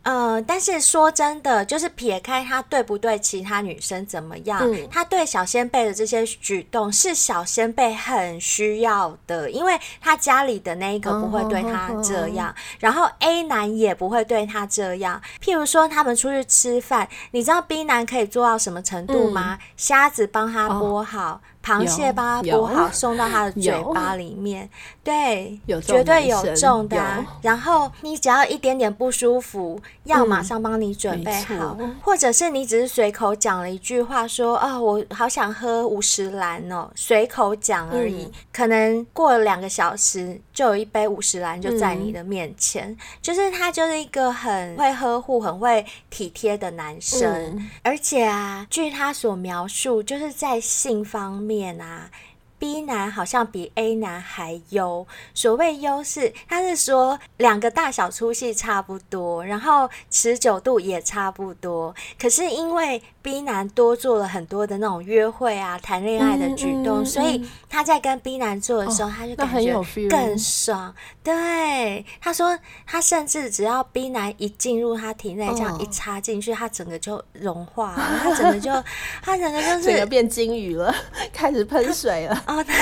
[0.05, 9.18] 嗯、呃，但是说真的，就是撇开他对不对其他女生怎么样，嗯、他对小仙贝的这些举动是小仙贝很需要。
[9.27, 15.21] 的，因为他家里的那一个不会对他这样，然后 A 男也不会对他这样。
[15.43, 19.59] 譬如说，他们出去吃饭，你知道 B 男可以做到什么程度吗？
[19.77, 21.41] 虾子帮他剥好。
[21.65, 24.69] 螃蟹把它剥好，送到他的嘴巴里面。
[25.03, 27.39] 对，绝对有重的啊。
[27.43, 42.97] 然后你只要一点点不舒服，药马上帮你准备好，或者是你只是随口讲了一句话，说：“哦，我好想喝五十兰哦。”随口讲而已，可能过了两个小时，就有一杯五十兰就在你的面前。
[43.21, 51.49] 就是他就是一个很会呵护、很会体贴的男生，而且啊，据他所描述，就是在性方面。
[51.59, 52.11] 面啊。
[52.59, 61.95] B 男好像比 A 男还优，所谓优势，他是说两个大小粗细差不多，然后持久度也差不多。
[62.21, 70.95] 可是因为 B 男多做了很多的那种约会啊、谈恋爱的举动，嗯嗯嗯、所以他在跟 B 男做的时候，哦、他就感觉更爽。
[71.23, 78.73] 对，他说他甚至只要 B 男一进入他体内，这样一插进去，他整个就融化了，他整个就
[79.23, 80.95] 他整个就是整个变金鱼了，
[81.33, 82.45] 开始喷水了。
[82.49, 82.75] 哦，对，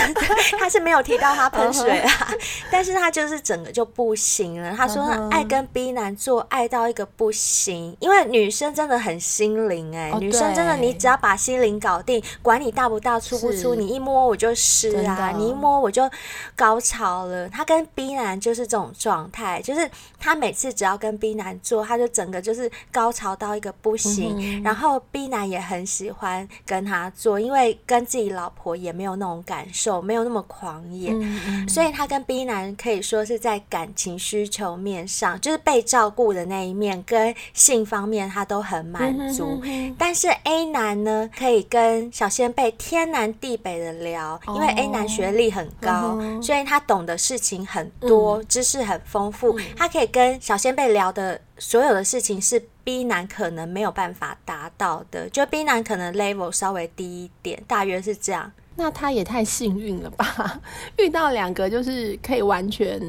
[0.60, 2.28] 他是没有提到他喷水啊，
[2.70, 4.72] 但是他就是整个就不行了。
[4.76, 16.08] 他说爱跟 B 男做爱到一个不行，因为女生真的很心灵哎、欸，哦、女生真的你只要把心灵搞定，管你大不大粗不粗，你一摸我就湿啊，你一摸我就
[16.54, 17.48] 高潮了。
[17.48, 29.55] 他跟 B 男就是这种状态，就是他每次只要跟 B 男做，他就整个就是高潮到一个不行，嗯、然后 B 男也很喜欢跟他做，因为跟自己老婆也没有那种感。
[29.56, 39.62] 感受没有那么狂野，嗯嗯、所以他跟 B 男可以说是在感情需求面上，就是被照顾的那一面跟性方面他都很满足。
[39.96, 58.52] 但是 A 男呢，可以跟小仙贝天南地北的聊，哦、因为 A 男学历很高，嗯、所以他懂的事情很多，嗯、知识很丰富，嗯、他可以跟小仙贝聊的所有的事情是 B 男可能没有办法达到的，就 B 男可能 level 稍微低一点，大约是这样。
[58.76, 60.60] 那他也太幸运了吧！
[60.98, 63.00] 遇到两个就是可以完全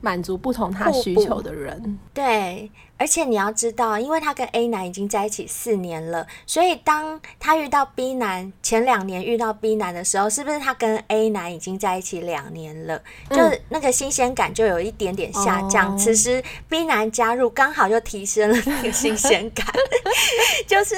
[0.00, 1.98] 满足不同他需求的人。
[2.12, 2.70] 对。
[3.00, 13.02] 而且你要知道，因为他跟 A 男已经在一起四年了，所以当他遇到 B 男前两年遇到 B 男的时候，是不是他跟 A 男已经在一起两年了？
[13.30, 15.94] 嗯、就那个新鲜感就有一点点下降。
[15.94, 19.66] 哦、此时 B 男加入，刚好就提升了那个新鲜感，
[20.68, 20.94] 就是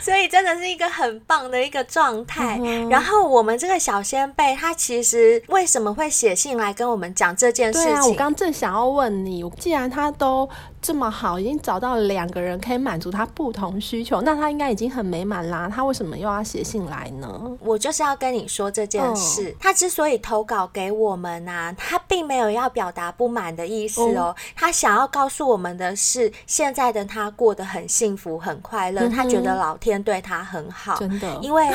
[0.00, 2.60] 所以真的是一个很棒的一个状态。
[2.62, 7.88] 嗯、然后我们这个小先辈，他其实为什么会写信来跟我们讲这件事情？
[7.88, 10.48] 对啊，我刚正想要问你，既然他都
[10.84, 15.66] 这么好，已经找到了两个人可以满足他不同需求，那他应该已经很美满啦。
[15.74, 17.56] 他为什么又要写信来呢？
[17.60, 19.48] 我就是要跟你说这件事。
[19.48, 24.24] 哦、他之所以投稿给我们啊，他并没有要表达不满的意思哦。
[24.24, 29.00] 哦他想要告诉我们的是，现在的他过得很幸福、很快乐。
[29.04, 31.66] 嗯、他觉得老天对他很好，真的，因为。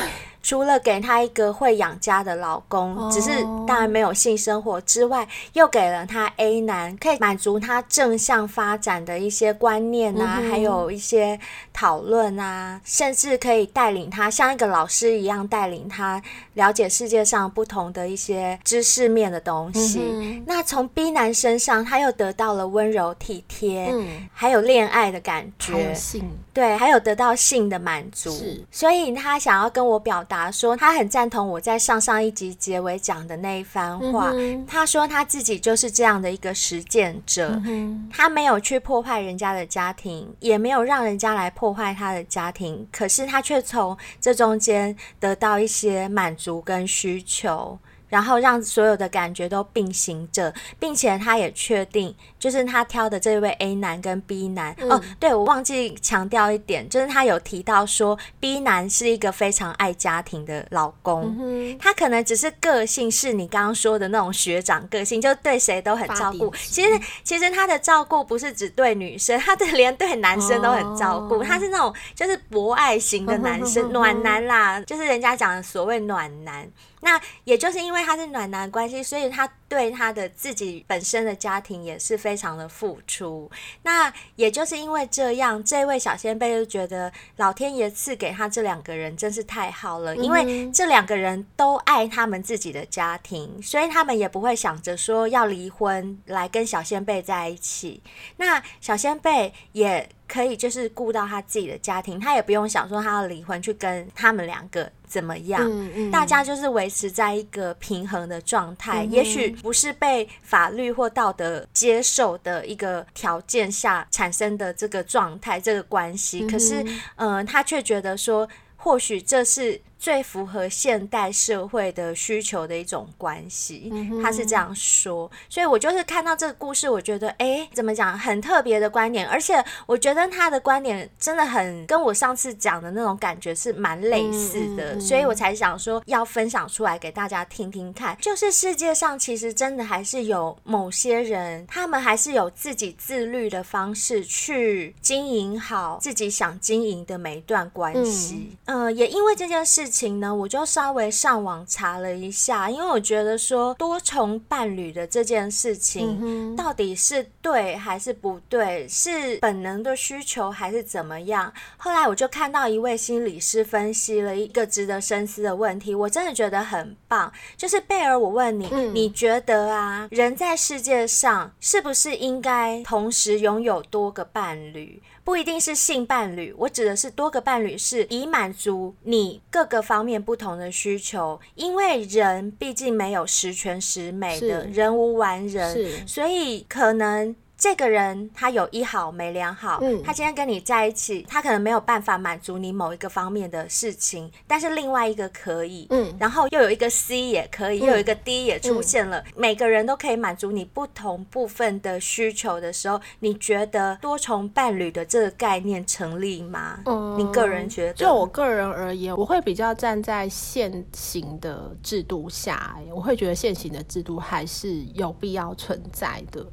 [0.49, 3.13] 除了给他一个会养家的老公，oh.
[3.13, 3.29] 只是
[3.67, 10.51] 当然没有性生活之外，又给了他 A 男，可以满足他正向发展的一些观念啊，mm hmm.
[10.51, 11.39] 还有一些
[11.79, 16.21] 讨论啊，甚至可以带领他像一个老师一样带领他
[16.55, 19.99] 了解世界上不同的一些知识面的东西。
[19.99, 20.43] Mm hmm.
[20.45, 24.27] 那从 B 男身上，他又得到了温柔体贴，mm hmm.
[24.33, 28.29] 还有恋爱的感觉，性对，还有得到性的满足，
[28.69, 30.19] 所以他想要跟我表。
[30.29, 34.31] 达说他很赞同我在上上一集结尾讲的那一番话。
[34.33, 47.77] 嗯、他说他自己就是这样的一个实践者，嗯、他没有去破坏人家的家庭，也没有让人家来破破坏他的家庭，可是他却从这中间得到一些满足跟需求。
[48.09, 54.75] 然后让所有的感觉都并行着，并且他也确定，就是他挑的这位 A 男跟 B 男。
[54.79, 61.35] 嗯、哦，对，我忘记强调一点，就是他有提到说 B 男是一个非常爱家庭的老公。
[61.39, 66.53] 嗯、他可能只是个性是你刚刚说的那种学长个性，就对谁都很照顾。
[66.55, 71.39] 其实，其实他的照顾不是只对女生，他的连对男生都很照顾。
[71.39, 76.67] 哦、他是那种就是博爱型的男生，暖男啦，就是人家讲的所谓暖男。
[77.01, 83.49] 那也就是因为他是暖男关系，所以他对他的自己本身的家庭也是非常的付出。
[83.83, 98.01] 那也就是因为这样，这位小仙贝就觉得老天爷赐给他这两个人真是太好了，因为这两个人都爱他们自己的家庭，所以他们也不会想着说要离婚来跟小仙贝在一起。
[98.38, 104.91] 那小仙贝也可以就是顾到他自己的家庭，他也不用想说他要离婚去跟他们两个。
[105.09, 105.61] 怎么样？
[105.65, 116.41] 嗯嗯、大家就是维持在一个平衡的状态，嗯、也许不是被法律或道德接受的一个条件下产生的这个状态，这个关系。
[116.43, 116.81] 嗯、可是，
[117.15, 119.81] 嗯、呃，他却觉得说，或许这是。
[119.99, 123.91] 最符合现代社会的需求的一种关系，
[124.23, 138.17] 他是这样说，所以我就是看到这个故事，我觉得，哎，怎么讲，很特别的观点，而且我觉得他的观点真的很跟我上次讲的那种感觉是蛮类似的，所以我才想说要分享出来给大家听听看。
[138.21, 148.52] 就是世界上其实真的还是有某些人，他们还是有自己自律的方式去经营好自己想经营的每一段关系。
[148.63, 149.88] 嗯，也因为这件事。
[149.90, 161.52] 情呢，我就稍微上网查了一下，因为我觉得说多重伴侣的这件事情到底是对还是不对，是本能的需求还是怎么样？
[161.77, 167.31] 后来我就看到一位心理师分析了一个值得深思的问题，我真的觉得很棒。
[167.58, 175.02] 就是贝尔，我问你，你觉得啊，人在世界上是不是应该同时拥有多个伴侣？
[175.30, 181.40] 不一定是性伴侣，我指的是多个伴侣，是以满足你各个方面不同的需求。
[181.54, 187.36] 因为人毕竟没有十全十美的，人无完人，所以可能。
[187.60, 206.79] 这个人他有一好没两好，嗯，他今天跟你在一起，他可能没有办法满足你某一个方面的事情，但是另外一个可以，嗯，然后又有一个 C 也可以，嗯，又有一个 D 也出现了，嗯，每个人都可以满足你不同部分的需求的时候，你觉得多重伴侣的这个概念成立吗？
[206.85, 207.93] 嗯，你个人觉得？
[207.93, 216.45] 就我个人而言，我会比较站在现行的制度下，我会觉得现行的制度还是有必要存在的。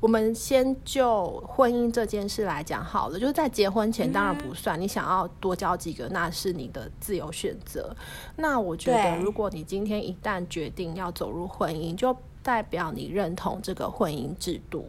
[0.00, 0.53] 我们先
[0.84, 7.94] 就婚姻这件事来讲好了，就是在结婚前当然不算，你想要多交几个那是你的自由选择。
[8.36, 14.86] 那我觉得，如果你今天一旦决定要走入婚姻，就代表你认同这个婚姻制度。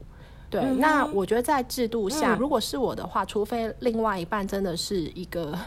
[0.47, 5.57] 对，那我觉得在制度下，如果是我的话，除非另外一半真的是一个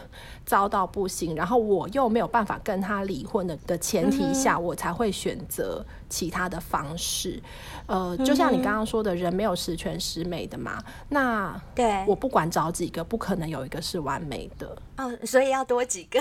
[0.45, 5.85] 糟到不行，然后我又没有办法跟他离婚的的前提下，我才会选择。
[6.09, 7.41] 其他的方式，
[7.85, 10.83] 呃，就像你刚刚说的，人没有十全十美的嘛。
[11.09, 16.19] 那对我不管找几个，不可能有一个是完美的哦，所以要多几个。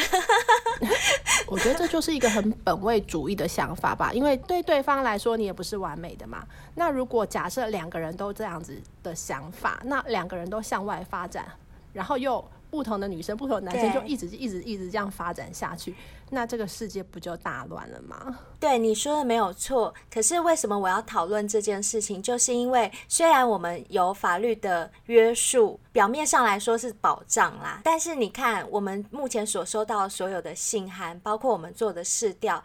[1.49, 6.45] 我觉得这就是一个很本位主义的想法吧，因为对对方来说，你也不是完美的嘛。
[6.75, 11.47] 那如果假设两个人都这样子的想法，那两个人都向外发展，
[11.93, 12.45] 然后又。
[12.71, 15.95] 不同的女生，不同的男生，就一直一直一直这样发展下去，
[16.31, 18.39] 那这个世界不就大乱了吗？
[18.61, 19.95] 对，你说的没有错。
[20.13, 22.23] 可是为什么我要讨论这件事情？
[22.23, 32.63] 就是因为虽然我们有法律的约束，表面上来说是保障啦，但是你看，我们目前所收到所有的信函，包括我们做的市调，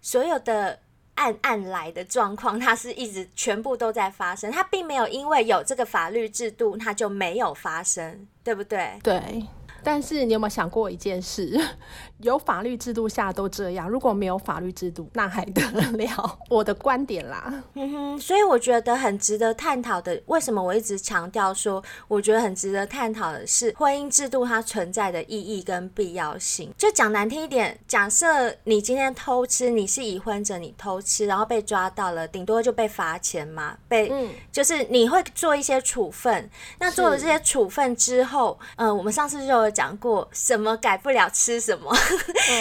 [0.00, 0.78] 所有的
[1.14, 8.26] 按按来的状况，它是一直全部都在发生，它并没有因为有这个法律制度，它就没有发生。
[8.44, 9.00] 对不对？
[9.02, 9.42] 对。
[9.82, 11.58] 但是你有没有想过一件事？
[12.24, 16.38] 有法律制度下都这样，如果没有法律制度，那还得了？
[16.48, 17.62] 我的观点啦。
[17.74, 26.72] 嗯哼，所以我觉得很值得探讨的，为什么我一直强调说，我觉得很值得探讨的是婚姻制度它存在的意义跟必要性。
[26.78, 36.48] 就讲难听一点，假设你今天偷吃，你是已婚者，你偷吃，然后被抓到了，顶多就被罚钱嘛，被、嗯、就是你会做一些处分。
[36.78, 41.94] 那做了这些处分之后，嗯、呃，我们上次就有讲过，什么改不了吃什么。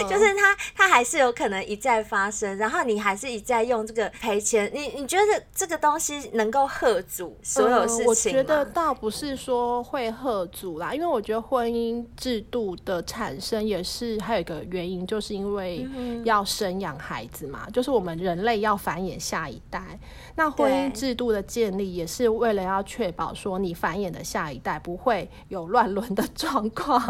[0.10, 4.70] 就是他，他还是有可能一再发生，然后你还是一再用这个赔钱。
[4.74, 8.10] 你你觉得这个东西能够吓阻所有事情吗？
[8.10, 15.88] 我觉得倒不是说会吓阻啦，因为我觉得婚姻制度的产生也是还有一个原因，就是因为
[16.24, 19.99] 要生养孩子嘛，就是我们人类要繁衍下一代。
[20.36, 27.01] 那婚姻制度的建立也是为了要确保说你繁衍的下一代不会有乱伦的 状况。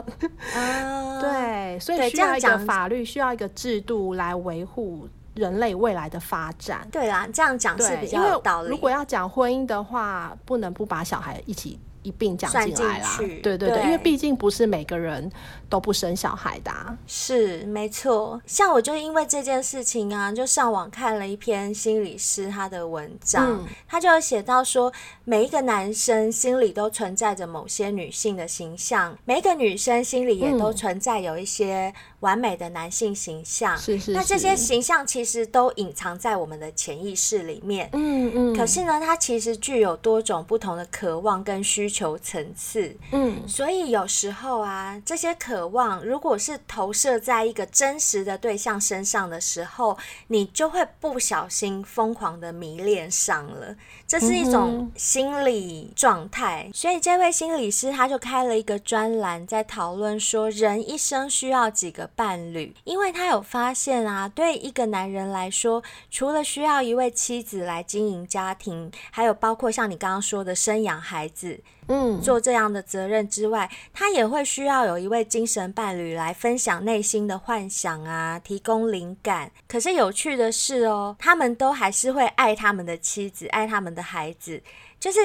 [0.54, 6.88] Uh, 对，所以需要一个法律，需要一个制度来维护人类未来的发展。
[6.92, 8.70] 对啦，这样讲是比较有道理。
[8.70, 11.80] 如果要讲婚姻的话，不能不把小孩一起。
[12.04, 15.32] 一并讲进来啦，对对对，对，因为毕竟不是每个人
[15.70, 16.96] 都不生小孩的啊。
[17.08, 24.92] 是没错，像我就因为这件事情啊，就上网看了一篇心理师他的文章，嗯、他就有写到说，
[25.24, 33.78] 每一个男生心里都存在着某些女性的形象，每一个女生心里也都存在有一些完美的男性形象。
[33.78, 37.90] 是是，是，那这些形象其实都隐藏在我们的潜意识里面。
[37.94, 38.56] 嗯嗯。
[38.56, 42.18] 可是呢，它其实具有多种不同的渴望跟需求。
[42.24, 42.96] 层次。
[43.12, 53.76] 嗯，所以有时候啊，这些渴望如果是投射在一个真实的对象身上的时候，你就会不小心疯狂的迷恋上了。
[54.08, 56.70] 这是一种心理状态。
[56.74, 79.52] 所以这位心理师他就开了一个专栏，在讨论说，人一生需要几个伴侣，因为他有发现啊，对一个男人来说，除了需要一位妻子来经营家庭，还有包括像你刚刚说的生养孩子，嗯，做这样的责任之外，他也会需要有一位精神伴侣来分享内心的幻想啊，提供灵感。
[79.68, 84.62] 可是有趣的是哦，他们都还是会爱他们的妻子，爱他们的孩子，
[85.00, 85.20] 就是。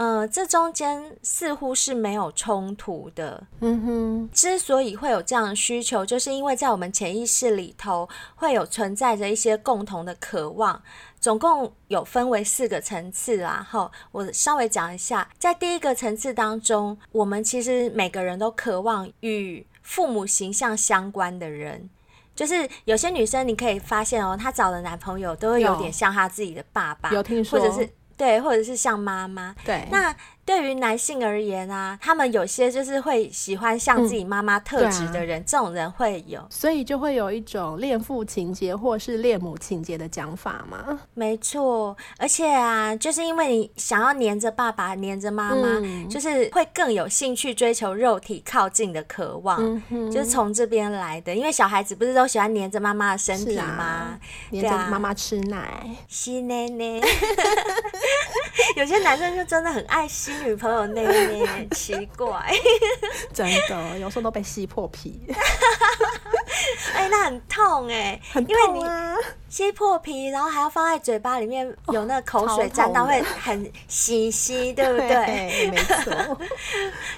[0.00, 3.46] 呃，这中间似乎是没有冲突的。
[3.60, 10.82] 嗯哼，之所以会有这样的需求，就是因为在我们潜意识里头会有存在着一些共同的渴望，
[11.20, 13.66] 总共有分为四个层次啦。
[13.70, 21.90] 哈，我稍微讲一下，在第一个层次当中，我们其实每个人都渴望与父母形象相关的人，
[22.34, 27.86] 就是有些女生你可以发现哦，她找的男朋友都会有点像她自己的爸爸，有听说，或者是。
[28.20, 29.54] 对，或者是像妈妈。
[29.64, 30.14] 对，那。
[30.50, 40.98] 对于男性而言啊，他们有些就是会喜欢像自己妈妈特质的人，嗯啊、这种人会有，所以就会有一种恋父情节或是恋母情节的讲法嘛。
[41.14, 51.32] 没错，而且啊，就是因为你想要黏着爸爸、黏着妈妈，嗯、就是会更有兴趣追求肉体靠近的渴望，嗯、就是从这边来的。
[51.32, 54.18] 因为小孩子不是都喜欢黏着妈妈的身体吗？
[54.50, 57.00] 黏着妈妈吃奶，吸奶奶。
[58.76, 60.32] 有些男生就真的很爱吸。
[60.44, 62.52] 女朋友那边奇怪，
[63.32, 65.20] 真的有时候都被吸破皮，
[66.94, 69.14] 哎、欸，那很痛哎、欸，很痛啊。
[69.48, 75.08] 吸破皮，然后还要放在嘴巴里面，有那个口水沾到会很稀稀，对不对？
[75.08, 76.38] 对，没错。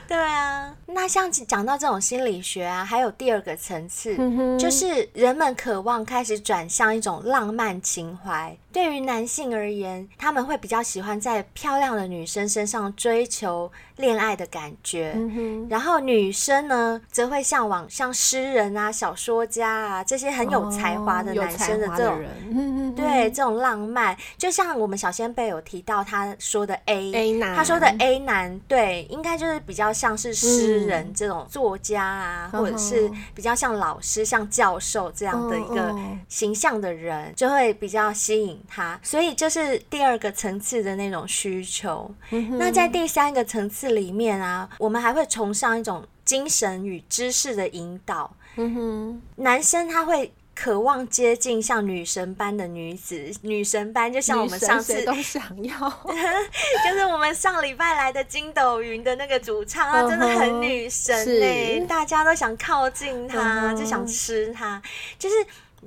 [0.09, 8.57] 对啊，那像讲到这种心理学啊，还有第二个层次，嗯、就是人们渴望开始转向一种浪漫情怀。
[8.73, 22.19] 对于男性而言，他们会比较喜欢在漂亮的女生身上追求恋爱的感觉，嗯、然后女生呢，则会向往像诗人啊、小说家啊这些很有才华的男生的这种。
[22.51, 35.95] 嗯， 对，这种浪漫，就像我们小先辈有提到他说的 A A 男，他说的 A 男，对，应该就是比较像是诗人这种作家啊，嗯、或者是比较像老师、像教授这样的一个
[36.29, 38.99] 形象的人，就会比较吸引他。
[39.03, 42.11] 所以这是第二个层次的那种需求。
[42.31, 48.31] 嗯、那在第三个层次里面啊，我们还会崇尚一种精神与知识的引导。
[48.57, 50.33] 嗯哼，男生他会。
[50.55, 55.73] 渴望接近像女神般的女子，女神般就像我们上次都想要，
[56.87, 61.87] 就是我们上礼拜来的筋斗云的那个主唱，她真的很女神哎，是。
[61.87, 64.81] 大家都想靠近她，就想吃她。
[65.19, 65.35] 就是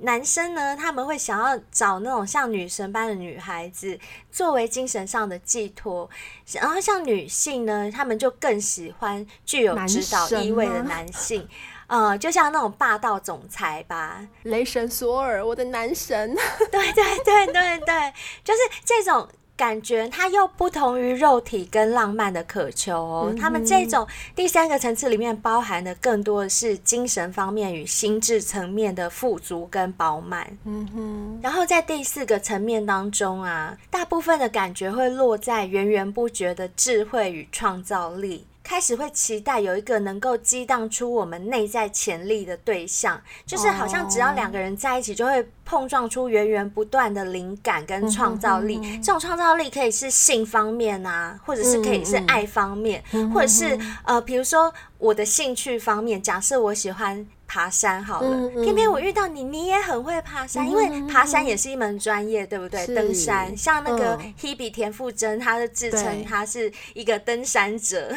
[0.01, 3.97] 男生呢，他们会想要找那种像女神般的女孩子
[4.31, 6.09] 作为精神上的寄托，
[6.51, 11.47] 然后像女性呢，他们就更喜欢具有指导意味的男性。
[11.87, 16.35] 呃，就像那种霸道总裁吧，雷神索尔，我的男神。
[16.71, 18.13] 对对对对对，
[18.43, 23.27] 就是这种感觉，它又不同于肉体跟浪漫的渴求哦。
[23.29, 24.05] 嗯、他们这种
[24.35, 30.57] 第三个层次里面包含的更多的是精神方面与心智层面的富足跟饱满。
[30.65, 31.39] 嗯哼。
[31.41, 38.45] 然后在第四个层面当中啊，大部分的感觉会落在源源不绝的智慧与创造力。
[38.65, 48.81] 开始会期待有一个能够激荡出我们内在潜力的对象，就是好像只要两个人在一起，就会碰撞出源源不断的灵感跟创造力。
[48.97, 57.25] 这种创造力可以是性方面啊，或者是可以是爱方面，或者是呃，比如说我的兴趣方面，假设我喜欢。
[57.55, 62.85] 爬山好了，嗯嗯、偏偏我遇到你，你也很会爬山，嗯、因为爬山也是一门专业，对不对？
[62.87, 68.13] 登山，像那个 Hebe 田馥甄，她的自称她是一个登山者。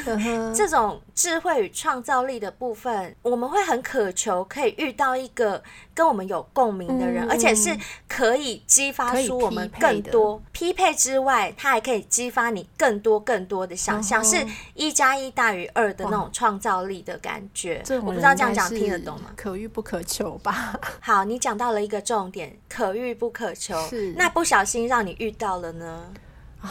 [0.52, 5.62] 这种智慧与创造力的部分，我们会很渴求可以遇到一个。
[5.98, 7.76] 跟我们有共鸣的人，嗯、而且是
[8.06, 17.82] 可以激发出我们更多匹配之外，它还可以激发你更多更多的想象，哦、是一加一大于二的那种创造力的感觉。
[17.96, 19.32] 我不知道这样讲听得懂吗？
[19.34, 20.78] 可遇不可求吧？
[21.00, 23.76] 好，你讲到了一个重点，可遇不可求。
[23.88, 26.12] 是，那不小心让你遇到了呢，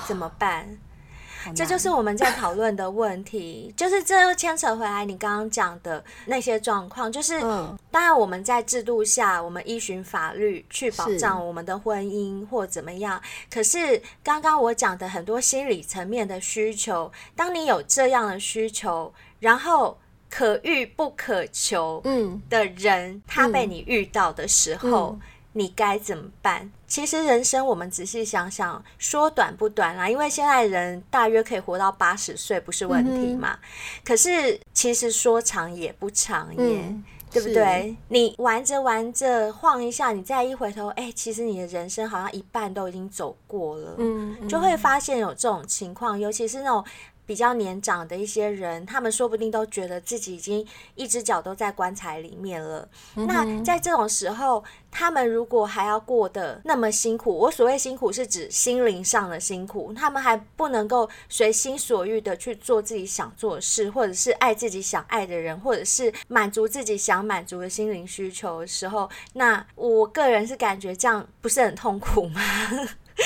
[0.08, 0.78] 怎么办？
[1.56, 19.98] 这就是我们在讨论的问题， 就是这又牵扯回来你刚刚讲的那些状况，就是、嗯、当然我们在制度下，我们依循法律去保障我们的婚姻或怎么样，可是刚刚我讲的很多心理层面的需求，当你有这样的需求，然后
[20.30, 22.02] 可遇不可求
[22.50, 25.12] 的人，嗯、他被你遇到的时候。
[25.12, 25.22] 嗯嗯
[25.54, 26.72] 你该怎么办？
[26.88, 33.54] 其实人生我们仔细想想，说短不短啦，因为现在人大约可以活到八十岁，不是问题嘛。
[33.54, 33.60] 嗯、
[34.06, 37.96] 可是其实说长也不长耶，嗯、对不对？
[38.08, 46.84] 你玩着玩着晃一下，你再一回头，哎、欸，其实你的人生好像一半都已经走过了，嗯，嗯就会发现有这种情况，尤其是那种。
[47.28, 50.66] 比较年长的一些人，他们说不定都觉得自己已经
[50.96, 52.88] 一只脚都在棺材里面了。
[53.16, 72.42] 嗯、那在这种时候，他们如果还要过得那么辛苦，我所谓辛苦是指心灵上的辛苦，他们还不能够随心所欲的去做自己想做的事，或者是爱自己想爱的人，或者是满足自己想满足的心灵需求的时候，那我个人是感觉这样不是很痛苦吗？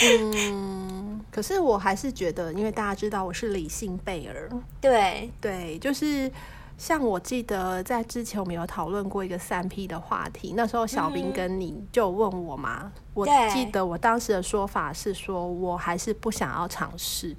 [0.09, 5.29] 嗯， 可是我还是觉得，因为大家知道我是理性贝尔，对。
[5.41, 6.31] 对，就是
[6.77, 17.35] 像我记得在之前我们有讨论过一个三 P 的话题，那时候小兵跟你就问我嘛，嗯、我记得我当时的说法是说我还是不想要尝试，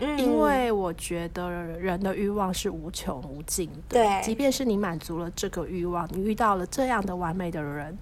[0.00, 7.98] 嗯、因为我觉得人的欲望是无穷无尽的，对，即便是你满足了这个欲望，你遇到了这样的完美的人。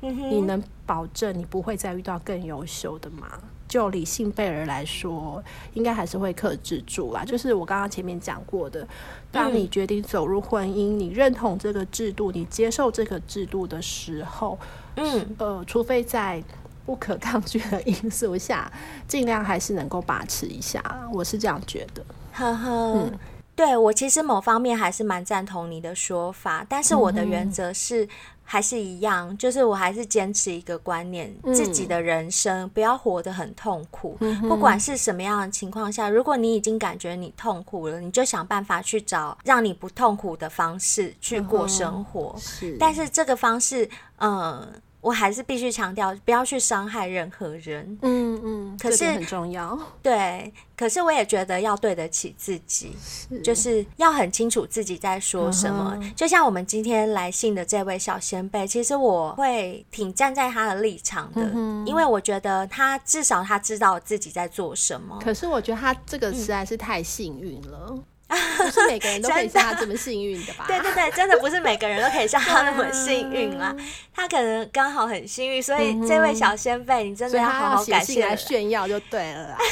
[0.00, 3.26] 你能保证你不会再遇到更优秀的吗？
[3.66, 5.42] 就理性贝尔来说，
[5.74, 7.22] 应该还是会克制住啦。
[7.22, 8.86] 就是我刚刚前面讲过的，
[9.30, 14.58] 当你决定走入婚姻，你认同这个制度，你接受这个制度的时候，
[14.96, 16.42] 嗯，呃，除非在
[16.86, 18.72] 不可抗拒的因素下，
[19.06, 20.82] 尽量还是能够把持一下。
[21.12, 22.02] 我是这样觉得。
[22.32, 23.18] 呵呵，嗯，
[23.58, 28.08] 对，我其实某方面还是蛮赞同你的说法，但是我的原则是。
[28.50, 34.16] 还是一样，就是我还是坚持一个观念，嗯、自己的人生不要活得很痛苦。
[34.20, 42.32] 嗯、不管是什么样的情况下，如果你已经感觉你痛苦了，你就想办法去找让你不痛苦的方式去过生活。
[42.36, 43.84] 嗯、是，但是这个方式，
[44.16, 44.68] 嗯、呃。
[45.08, 47.98] 我还是必须强调，不要去伤害任何人。
[48.02, 49.78] 嗯嗯，可是很重要。
[50.02, 55.96] 对，可是我也觉得要对得起自己，是就是要很清楚自己在说什么。
[55.98, 65.18] 嗯、就像我们今天来信的这位小先辈，其实我会挺站在他的立场的，嗯、因为我觉得他至少他知道自己在做什么。
[65.24, 67.86] 可是我觉得他这个实在是太幸运了。
[67.92, 70.64] 嗯不是每个人都可以像他这么幸运的吧？
[70.66, 73.74] 对对对，真的不是每个人都可以像他那么幸运啦。
[74.14, 79.58] 他可能刚好很幸运，所以这位小仙贝，你真的要好好感谢来炫耀就对了啦。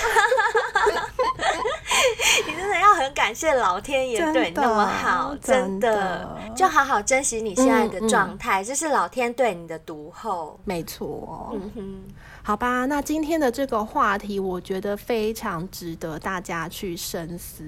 [2.47, 10.59] 你真的要很感谢老天爷对你那么好，真的就好好珍惜你现在的状态，这是老天对你的独厚。
[10.65, 12.05] 没错，嗯哼，
[12.43, 17.65] 好吧，那今天的这个话题，我觉得非常值得大家去深思。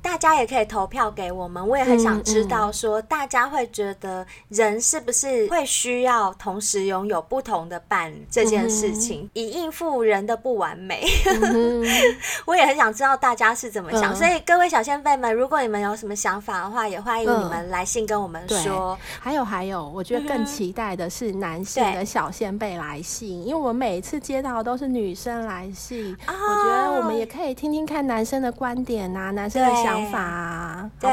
[0.00, 11.04] 大家也可以投票给我们，我也很想知道，说大家会觉得人是不是会需要同时拥有不同的伴这件事情，嗯、以应付人的不完美。
[11.26, 11.84] 嗯、
[12.46, 18.92] 我也很想知道大家是怎么想，嗯、所以各位小仙贝们，如果你们有什么想法的话，也欢迎你们来信跟我们说。
[18.92, 29.97] 嗯、还有还有，我觉得更期待的是男性的小仙贝来信，因为我们每一次接到都是女生来信，哦、我觉得我们也可以听听看男生的观点啊，男生的想。
[29.98, 30.67] 想法
[31.00, 31.10] 对，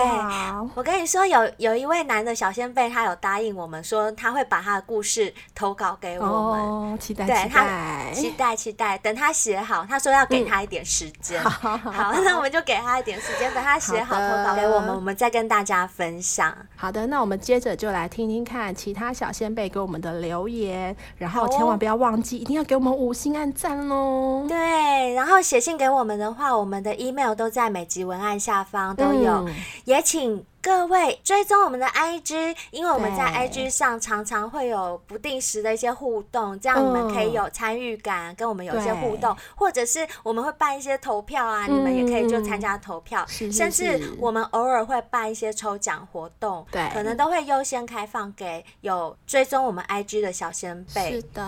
[0.74, 8.98] 我跟你说，有有一位男的小仙贝，他有答应我们说他会把他的故事投稿给我们，哦、期待，对期待，期待，期待。
[8.98, 11.42] 等他写好，他说要给他一点时间。
[11.44, 16.56] 嗯、好，好，好，那我们就给他一点时间，等他写好投稿给我们，我们再跟大家分享。
[16.76, 24.46] 好的，那我们接着就来听听看其他小仙贝给我们的留言，然后千万不要忘记，一定要给我们五星按赞哦。
[24.48, 29.54] 对，然后写信给我们的话，我们的 email 都在每集文案下方都有，嗯、
[29.84, 30.46] 也请。
[30.66, 51.12] 各位追踪我们的 IG，因为我们在 IG 上常常会有不定时的一些互动，这样你们可以有参与感，跟我们有一些互动，或者是我们会办一些投票啊，你们也可以就参加投票，甚至我们偶尔会办一些抽奖活动，对，可能都会优先开放给有追踪我们 IG 的小仙贝。
[51.12, 51.44] 是的，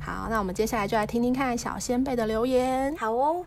[0.00, 2.96] 好，那我们接下来就来听听看小仙贝的留言。
[2.96, 3.44] 好哦。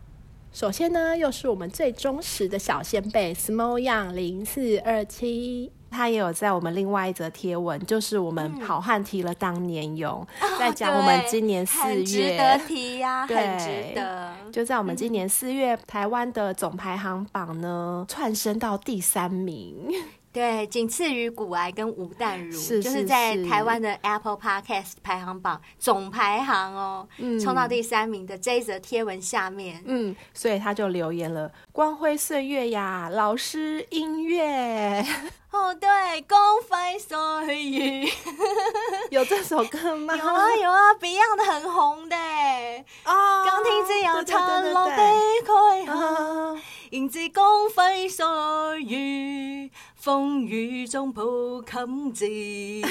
[0.52, 14.32] 首先呢，又是我们最忠实的小先辈，Small Young 零四二七，他也有在我们另外一则贴文，就是我们好汉提了当年勇，嗯、 在讲我们今年四月，很值得提呀、啊，很值得。
[14.52, 19.88] 就在我们今年四月，嗯、台湾的总排行榜呢，窜升到第三名。
[20.32, 23.04] 对，仅次于骨癌跟吴淡如，是是是，就是。
[23.04, 35.04] 在台湾的 Apple Podcast 排行榜总排行哦，嗯、冲到第三名的这一则贴文下面，嗯，所以他就留言了：“光辉岁月呀，老师音乐。”
[35.52, 35.88] 哦，对，
[36.28, 38.08] 光辉岁月
[39.10, 40.14] 有这首歌吗？
[40.16, 42.16] 有啊有啊，Beyond 的很红的
[43.04, 44.40] 哦，刚听这样唱
[44.72, 45.12] 老的开
[46.90, 48.24] 迎接光辉岁
[48.82, 52.86] 月，风雨中抱琴自由。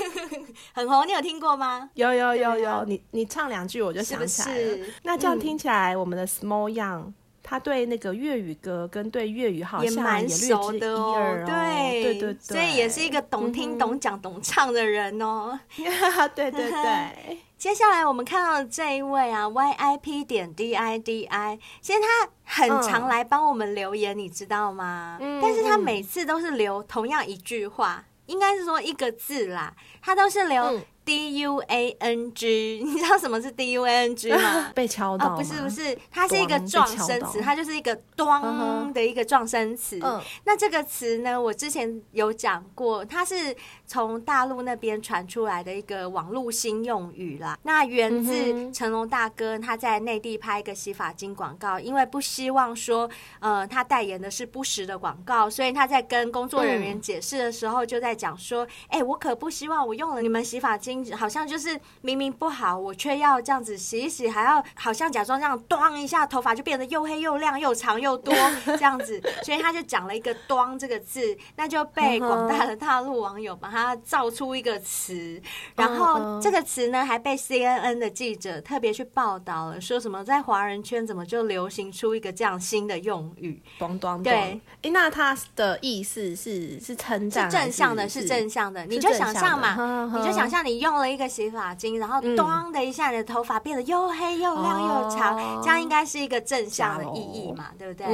[0.72, 1.90] 很红，你有听过吗？
[1.94, 4.54] 有有有有，啊、你你唱两句我就想起来了。
[4.54, 7.12] 是是那这样听起来，我们的 Small Young
[7.42, 11.14] 他对那个粤语歌跟对粤语好像也蛮熟的哦。
[11.46, 15.58] 对对对对，所以也是一个懂听、懂讲、懂唱的人哦。
[16.34, 17.38] 对对对。
[17.58, 25.18] 接下来我们看到的这一位啊，YIP 点 DIDI，其实他很常来帮我们留言，嗯、你知道吗？
[25.20, 30.80] 嗯、但是他每次都是留同样一句话，应该是说一个字啦，他都是留。
[31.10, 34.70] 嗯 D U A N G， 你知道什么是 D U A N G 吗？
[34.74, 35.34] 被敲到？
[35.34, 39.98] 哦，不是不是，它是一个撞声词，它就是一个“咚”的一个撞声词。
[40.02, 43.54] 嗯、那这个词呢，我之前有讲过，它是
[43.86, 47.58] 从大陆那边传出来的一个网络新用语啦。
[47.64, 68.34] 那源自成龙大哥他在内地拍一个洗发精广告，因为不希望说呃他代言的是不实的广告，所以他在跟工作人员解释的时候，就在讲说：“哎、嗯欸，我可不希望我用了你们洗发精。”好像就是明明不好，我却要这样子洗一洗，还要好像假装这样端一下，头发就变得又黑又亮又长又多
[68.76, 75.40] 这样子，所以他就讲了一个“端”这个字，那就被广大的大陆网友把它造出一个词，
[75.76, 84.20] 然后这个词呢还被 CNN 的记者特别去报道了，说什么在华人圈怎么就流行出一个这样新的用语“端端”。
[84.22, 90.89] 对，哎、欸，那它的意思是是称赞，是正向的，是正向的，你就想象嘛，你就想象你用。
[90.90, 98.06] 用了一个洗发精，然后咚的一下，你的头发变得又黑又亮又长，嗯、这样应该是一个正向的意义嘛，对不对？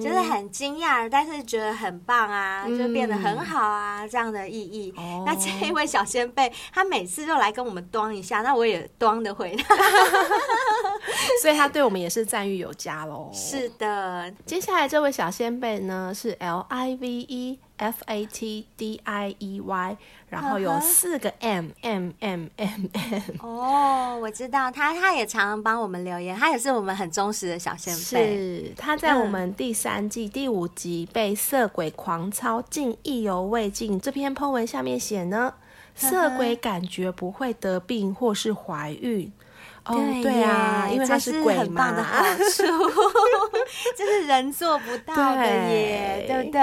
[0.00, 4.92] 就是很惊讶，但是觉得很棒啊，嗯、就变得很好啊，这样的意义。
[4.96, 9.76] 哦、那这一位小仙贝，他每次就来跟我们咚一下，那我也咚的回他，
[11.40, 13.30] 所以他对我们也是赞誉有加喽。
[13.32, 17.60] 是的，接下来这位小仙贝呢是 L I V E。
[17.76, 19.96] F A T D I E Y，
[20.28, 23.22] 然后有四个 M M M M M。
[23.40, 28.36] 哦，我知道他，他也常常帮我们留言，他也是我们很忠实的小仙贝。
[28.36, 35.54] 是他在我们第三季第五集被色鬼狂操，竟意犹未尽这篇 po 文下面写呢，
[35.94, 39.30] 色鬼感觉不会得病或是怀孕。
[39.88, 42.64] 哦，对啊，因为它是鬼嘛，的好处，
[43.96, 46.60] 这是人做不到的耶，对不对？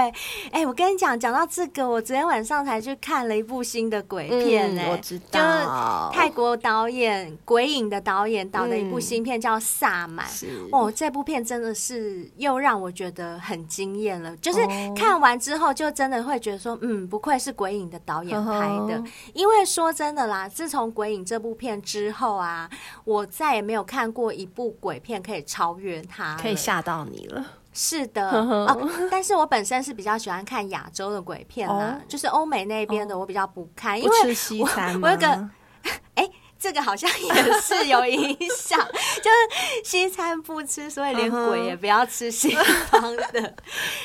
[0.51, 10.27] 哎，我跟你讲，讲到这个，我昨天晚上才去看了一部新的鬼片，哎，我知道，就是泰国导演鬼影的导演导的一部新片，叫《萨满》。
[10.71, 14.59] 哦，这部片真的是又让我觉得很惊艳了，就是
[14.95, 19.01] 看完之后就真的会觉得说，嗯，不愧是鬼影的导演拍的，
[19.33, 22.69] 因为说真的啦，自从鬼影这部片之后啊，
[23.05, 27.45] 我再也没有看过一部鬼片可以超越它，可以吓到你了。
[27.73, 34.11] 是的，哦，但是我本身是比较喜欢看亚洲的鬼片啦，就是欧美那边的我比较不看，因为
[34.61, 35.49] 我我有个，
[36.15, 36.29] 哎。
[36.63, 38.79] 这个好像也是有影响，
[39.21, 42.55] 就是西餐不吃，所以连鬼也不要吃西
[42.89, 43.23] 方的。
[43.23, 43.53] Uh huh.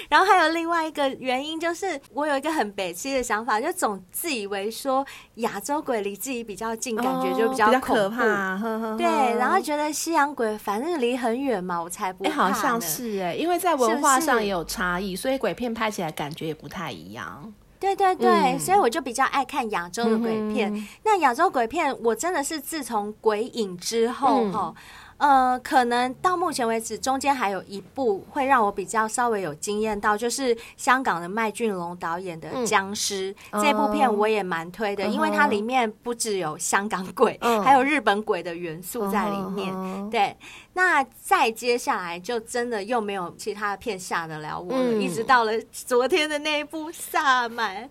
[0.09, 5.07] 然后还有另外一个原因，就是我有一个很北七的想法，就总自以为说
[5.37, 8.59] 亚洲鬼离自己比较近，感觉就比较可怕。
[8.97, 9.07] 对，
[9.39, 12.49] 然后觉得西洋鬼反正离很远嘛，我才不怕。
[12.49, 17.55] 好像是哎，因为在文化上也有差异，是是所以鬼片拍起来感觉也不太一样。
[17.79, 20.75] 对对对，嗯、所以我就比较爱看亚洲的鬼片。
[20.75, 24.75] 嗯、那亚洲鬼片，我真的是自从《鬼影》之后，哈、嗯，
[25.19, 40.37] 呃，可能到目前为止，中间还有一部会让我比较稍微有惊艳到，就是香港的麦浚龙导演的《僵尸》嗯、这部片，我也蛮推的，嗯、因为它里面不只有香港鬼，嗯、还有日本鬼的元素在里面，嗯、对。
[40.75, 47.83] 那再接下来就真的又没有其他的片吓得了我了，嗯、一直到了昨天的那一部《萨满》，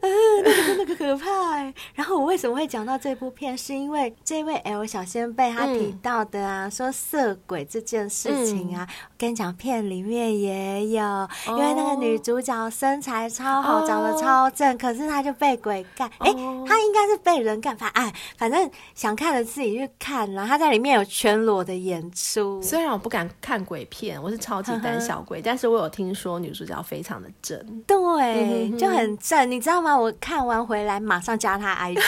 [0.00, 0.08] 呃，
[0.44, 1.60] 那个真的可可怕。
[1.92, 16.10] 然后我为什么会讲到这部片，是因为这位 L 小先辈他提到的啊，啊，说色鬼这件事情啊，嗯、我跟你讲，片里面也有，哦、因为那个女主角身材超好，哦、长得超正，可是她就被鬼干。
[16.18, 20.46] 哎、哦，她应该是被人干，反哎，反正想看的自己去看啦。
[20.46, 22.60] 她在里面有全裸的演出。
[22.62, 29.96] 虽然我不敢看鬼片，我是超级胆小鬼，呵呵，但是我有听说女主角非常的正，对，嗯、哼哼就很正，你知道吗？
[29.96, 32.00] 我看完回来马上加她 IG，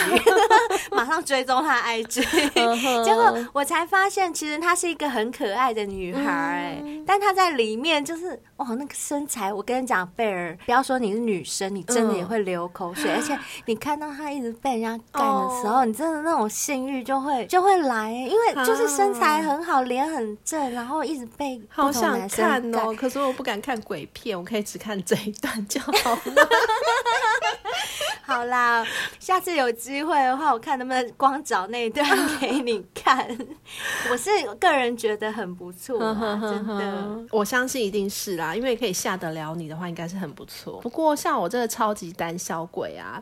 [0.92, 21.62] 马上追踪她 IG，结果我才发现，其实她是一个很可爱的女孩，嗯、但她在里面就是哇，那个身材，我跟你讲，贝尔，不要说你是女生，你真的也会流口水，嗯、而且你看到她一直被人家干的时候，哦、你真的那种性欲就会就会来，因为就是身材很好，脸、啊、很正，然后一直被。
[21.68, 26.48] 好想看哦，可是我不敢看鬼片，我可以只看这一段就好了。
[28.24, 28.86] 好啦，
[29.18, 32.06] 下次有机会的话，我看能不能光找那一段
[32.38, 33.26] 给你看。
[34.10, 40.80] 我是个人觉得很不错，真的，我相信一定是啦，因为可以吓得了你的话，应该是很不错。
[40.82, 43.20] 不过像我这个超级胆小鬼啊，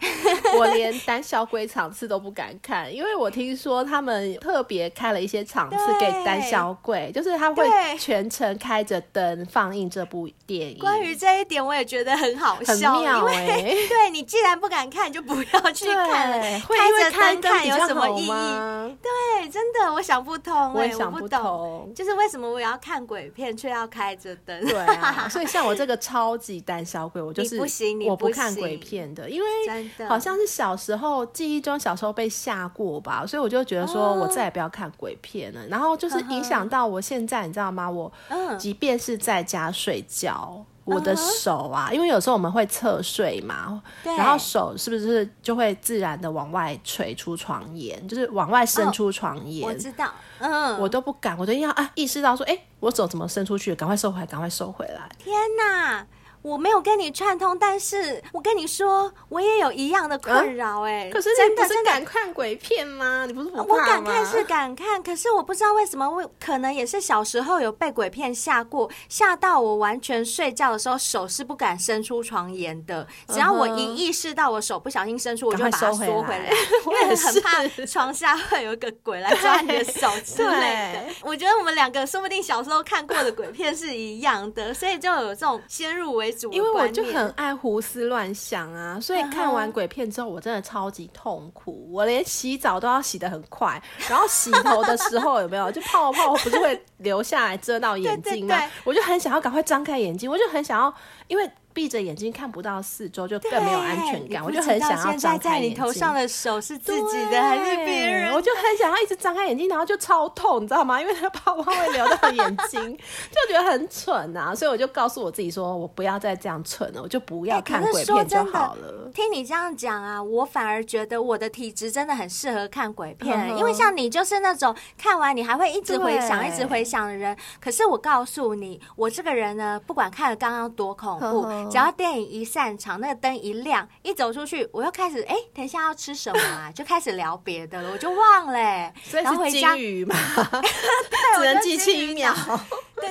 [0.58, 7.66] 我连胆小鬼场次都不敢看，因为我听说他们特别开了一些场次给胆小鬼，就是他会
[7.98, 10.78] 全程开着灯放映这部电影。
[10.78, 16.38] 关于这一点，我也觉得很好笑，很妙欸，因为对你既然不敢看，就不要去看了。
[16.40, 18.96] 开着灯看有什么意义？
[19.00, 24.60] 对，真的我想不通，我也想不懂，就是为什么我要看鬼片却要开着灯？
[24.66, 35.66] 对啊， 所以像我这个超级胆小鬼，我就是不行，我不看鬼片的，因为好像是小时候记忆中小时候被吓过吧，所以我就觉得说我再也不要看鬼片了。
[35.68, 37.88] 然后就是影响到我现在，你知道吗？
[37.88, 38.12] 我
[38.58, 40.64] 即便是在家睡觉。
[40.84, 49.68] 我的手啊，因为有时候我们会侧睡嘛，然后手是不是就会自然的往外垂出床沿，就是往外伸出床沿？
[49.68, 53.74] 哦，我知道，嗯，我都不敢，我都要啊意识到说，哎，我手怎么伸出去？
[53.74, 55.08] 赶快收回来，赶快收回来！
[55.18, 56.06] 天哪！
[56.42, 61.10] 我没有跟你串通，但是我跟你说，我也有一样的困扰哎。
[61.12, 63.26] 可是你不是敢看鬼片吗？
[63.26, 63.68] 你不是不怕吗？
[63.68, 73.06] 我敢看是敢看，可是我不知道为什么，我可能也是小时候有被鬼片吓过，吓到我完全睡觉的时候手是不敢伸出床沿的。
[73.28, 76.50] 只要我一意识到我手不小心伸出，我就把它缩回来，
[76.86, 81.14] 因为很怕床下会有一个鬼来抓你的手之类的。
[81.22, 86.29] 我觉得我们两个说不定小时候看过的鬼片是一样的，所以就有这种先入为。
[86.52, 91.88] 因为我就很爱胡思乱想啊，所以看完鬼片之后，我真的超级痛苦。
[91.92, 98.56] 我连洗澡都要洗得很快，然后洗头的时候有没有就泡泡不是会流下来遮到眼睛吗？
[98.84, 100.94] 我就很想要赶快张开眼睛，我就很想要，
[101.28, 101.50] 因为。
[101.72, 104.44] 闭着眼睛看不到四周，就更没有安全感。
[104.44, 105.20] 我就很想要张开眼睛。
[105.20, 108.32] 在在你头上的手是自己的还是别人？
[108.34, 111.00] 我就很想要一直张开眼睛，然后就超痛，你知道吗？
[111.00, 112.80] 因为它泡泡会流到眼睛，
[113.30, 114.54] 就觉得很蠢啊。
[114.54, 119.10] 所以我就告诉我自己说，我不要再这样蠢了，我就不要看鬼片就好了。
[119.14, 127.36] 听你这样讲啊，我反而觉得我的体质真的很适合看鬼片，因为像你就是那种看完你还会一直回想、一直回想的人。
[127.60, 131.59] 可是我告诉你，我这个人呢，不管看了刚刚多恐怖。
[131.68, 136.70] 只要电影一散场，那个灯一亮，一走出去，我又开始哎、欸，等一下要吃什么啊？
[136.74, 138.94] 就开始聊别的了，我就忘了、欸。
[139.02, 140.14] 所以是金鱼嘛？
[141.36, 142.34] 只能记七秒。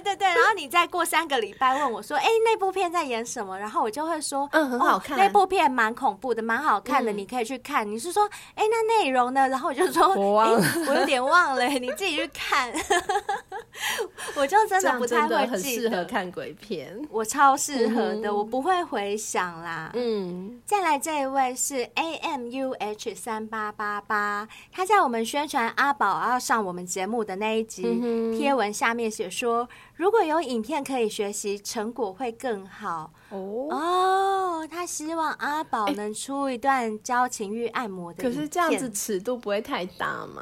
[0.01, 3.57] 对对对， 然后你再过三个礼拜问我说，哎、欸，那部片在演什么？
[3.57, 5.17] 然后我就会说，嗯，很好看。
[5.17, 7.89] 哦、那部片蛮恐怖的，蛮好看的，嗯、你可以去看。
[7.89, 8.25] 你是说，
[8.55, 9.47] 哎、欸，那内容呢？
[9.49, 12.71] 然后我就说，我忘了、欸，我有点忘了，你自己去看。
[14.35, 19.91] 我就真的不太会记得，很适合看鬼片，我超适合的，嗯、我不会回想啦。
[19.93, 27.83] 嗯，再来这一位是 A M U H 三八八八，他在我们宣传阿宝要上我们节目的那一集
[28.37, 29.67] 贴文下面写说，
[29.99, 33.11] 如果有影片可以学习，成果会更好。
[33.31, 38.23] 哦哦，他希望阿宝能出一段教情欲按摩的。
[38.23, 40.41] 可是这样子尺度不会太大吗？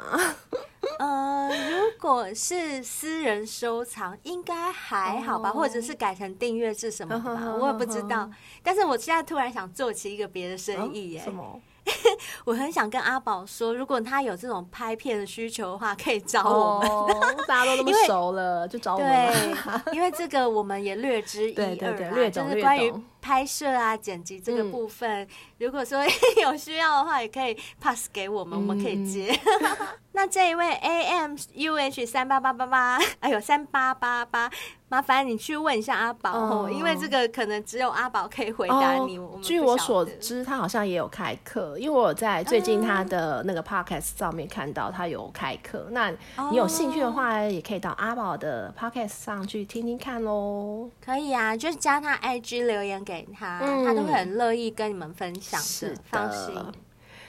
[1.00, 8.30] 呃，如果是私人收藏，应该还好吧，或者是改成订阅制什么吧， 我也不知道。
[8.62, 11.20] 但是我现在突然想做起一个别的生意，耶。
[11.20, 11.60] 什么？
[12.44, 17.36] 我很想跟阿宝说，如果他有这种拍片的需求的话，可以找我们。
[17.46, 19.32] 大家都那么熟了，就找我们。
[19.32, 22.48] 对， 因为这个我们也略知一二，略懂略懂。
[22.48, 26.02] 就是关于拍摄啊、剪辑这个部分，嗯、如果说
[26.42, 29.38] 有需要的话，也可以 pass 给我们，嗯、我们可以接。
[30.12, 34.50] 那这一位 A M U H 三八八八八，哎呦三八八八，
[34.88, 39.16] 麻烦你去问一下阿宝哦，哦因为这个可能只有阿宝可以回答你。
[39.16, 45.84] 哦、我据我所知，他好像也有开课，因为我在最近他的那个 podcast 上面看到他有开课。
[45.88, 46.10] 嗯、那
[46.50, 50.90] 你有兴趣的话，也可以到阿宝的 podcast 上去听听看喽。
[51.04, 55.66] 可以啊，就是加他 IG 留言给他，嗯、他都会很乐意跟你们分享的。
[55.66, 56.54] 是的放心。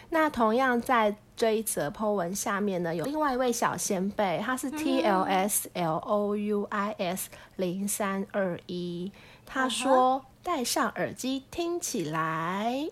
[0.09, 9.11] 那同样在这一则 po 文下面呢，有另外一位小先辈，他是 T L S L O U I S 零三二一，
[9.45, 12.89] 他说戴上耳机听起来。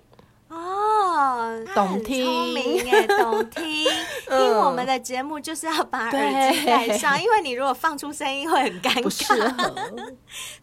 [0.48, 0.58] 哦，
[1.76, 3.86] 懂听，聪明耶， 懂听。
[4.28, 10.14] 听我们的节目就是要把耳机戴上， 因为你如果放出声音会很尴尬，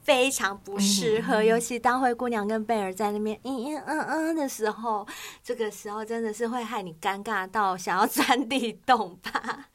[0.02, 1.42] 非常不适合。
[1.42, 5.06] 尤其当灰姑娘跟贝尔在那边嗯嗯嗯嗯的时候，
[5.42, 9.66] 这个时候真的是会害你尴尬到想要钻地洞吧。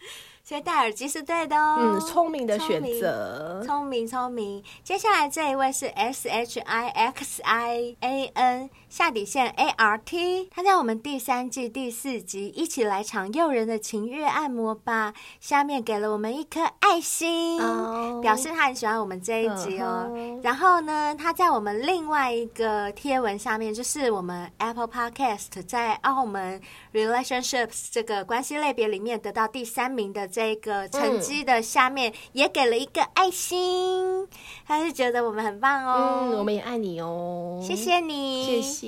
[0.41, 4.63] 所以戴耳机是对的哦，嗯，聪明的选择，聪明聪明。
[4.83, 18.21] 接下来这一位是 S H I X I A N 下底线 A R T，他在我们第三季第四集一起来场诱人的情欲按摩吧，下面给了我们一颗爱心，oh.
[18.21, 20.07] 表示他很喜欢我们这一集哦。
[20.09, 20.43] Uh huh.
[20.43, 26.59] 然后呢，他在我们另外一个贴文下面，就是我们 Apple Podcast 在澳门
[26.93, 30.27] Relationships 这个关系类别里面得到第三名的。
[30.27, 34.27] 这个成绩的下面也给了一个爱心，
[34.65, 36.19] 他是觉得我们很棒哦。
[36.21, 38.78] 嗯，我们也爱你哦，谢谢你，谢谢。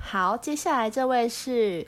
[0.00, 1.86] 好，接下来这位是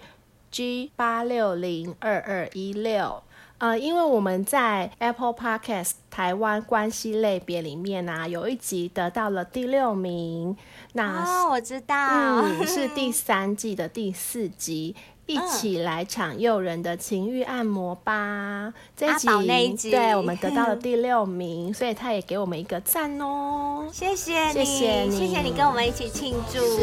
[0.51, 3.23] G 八六零二二一六，
[3.59, 10.57] 呃，因为我们在 Apple Podcast 台湾关系类别里面呢、啊，有一集得到了第六名，
[10.93, 11.97] 那、哦、我知道，
[12.43, 14.95] 嗯，是第三季的第四集。
[15.31, 18.73] 一起来场诱人的情欲按摩吧！
[18.97, 23.87] 这一集，那一集对我们得到了第六名，所以他也给我们一个赞哦。
[23.93, 26.81] 谢谢你，谢谢你，谢谢你跟我们一起庆祝，是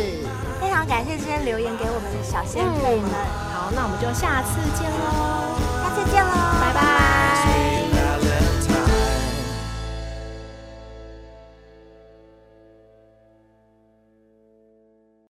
[0.61, 3.11] 非常感谢这些留言给我们的小仙贝们。
[3.53, 5.47] 好，那我们就下次见喽。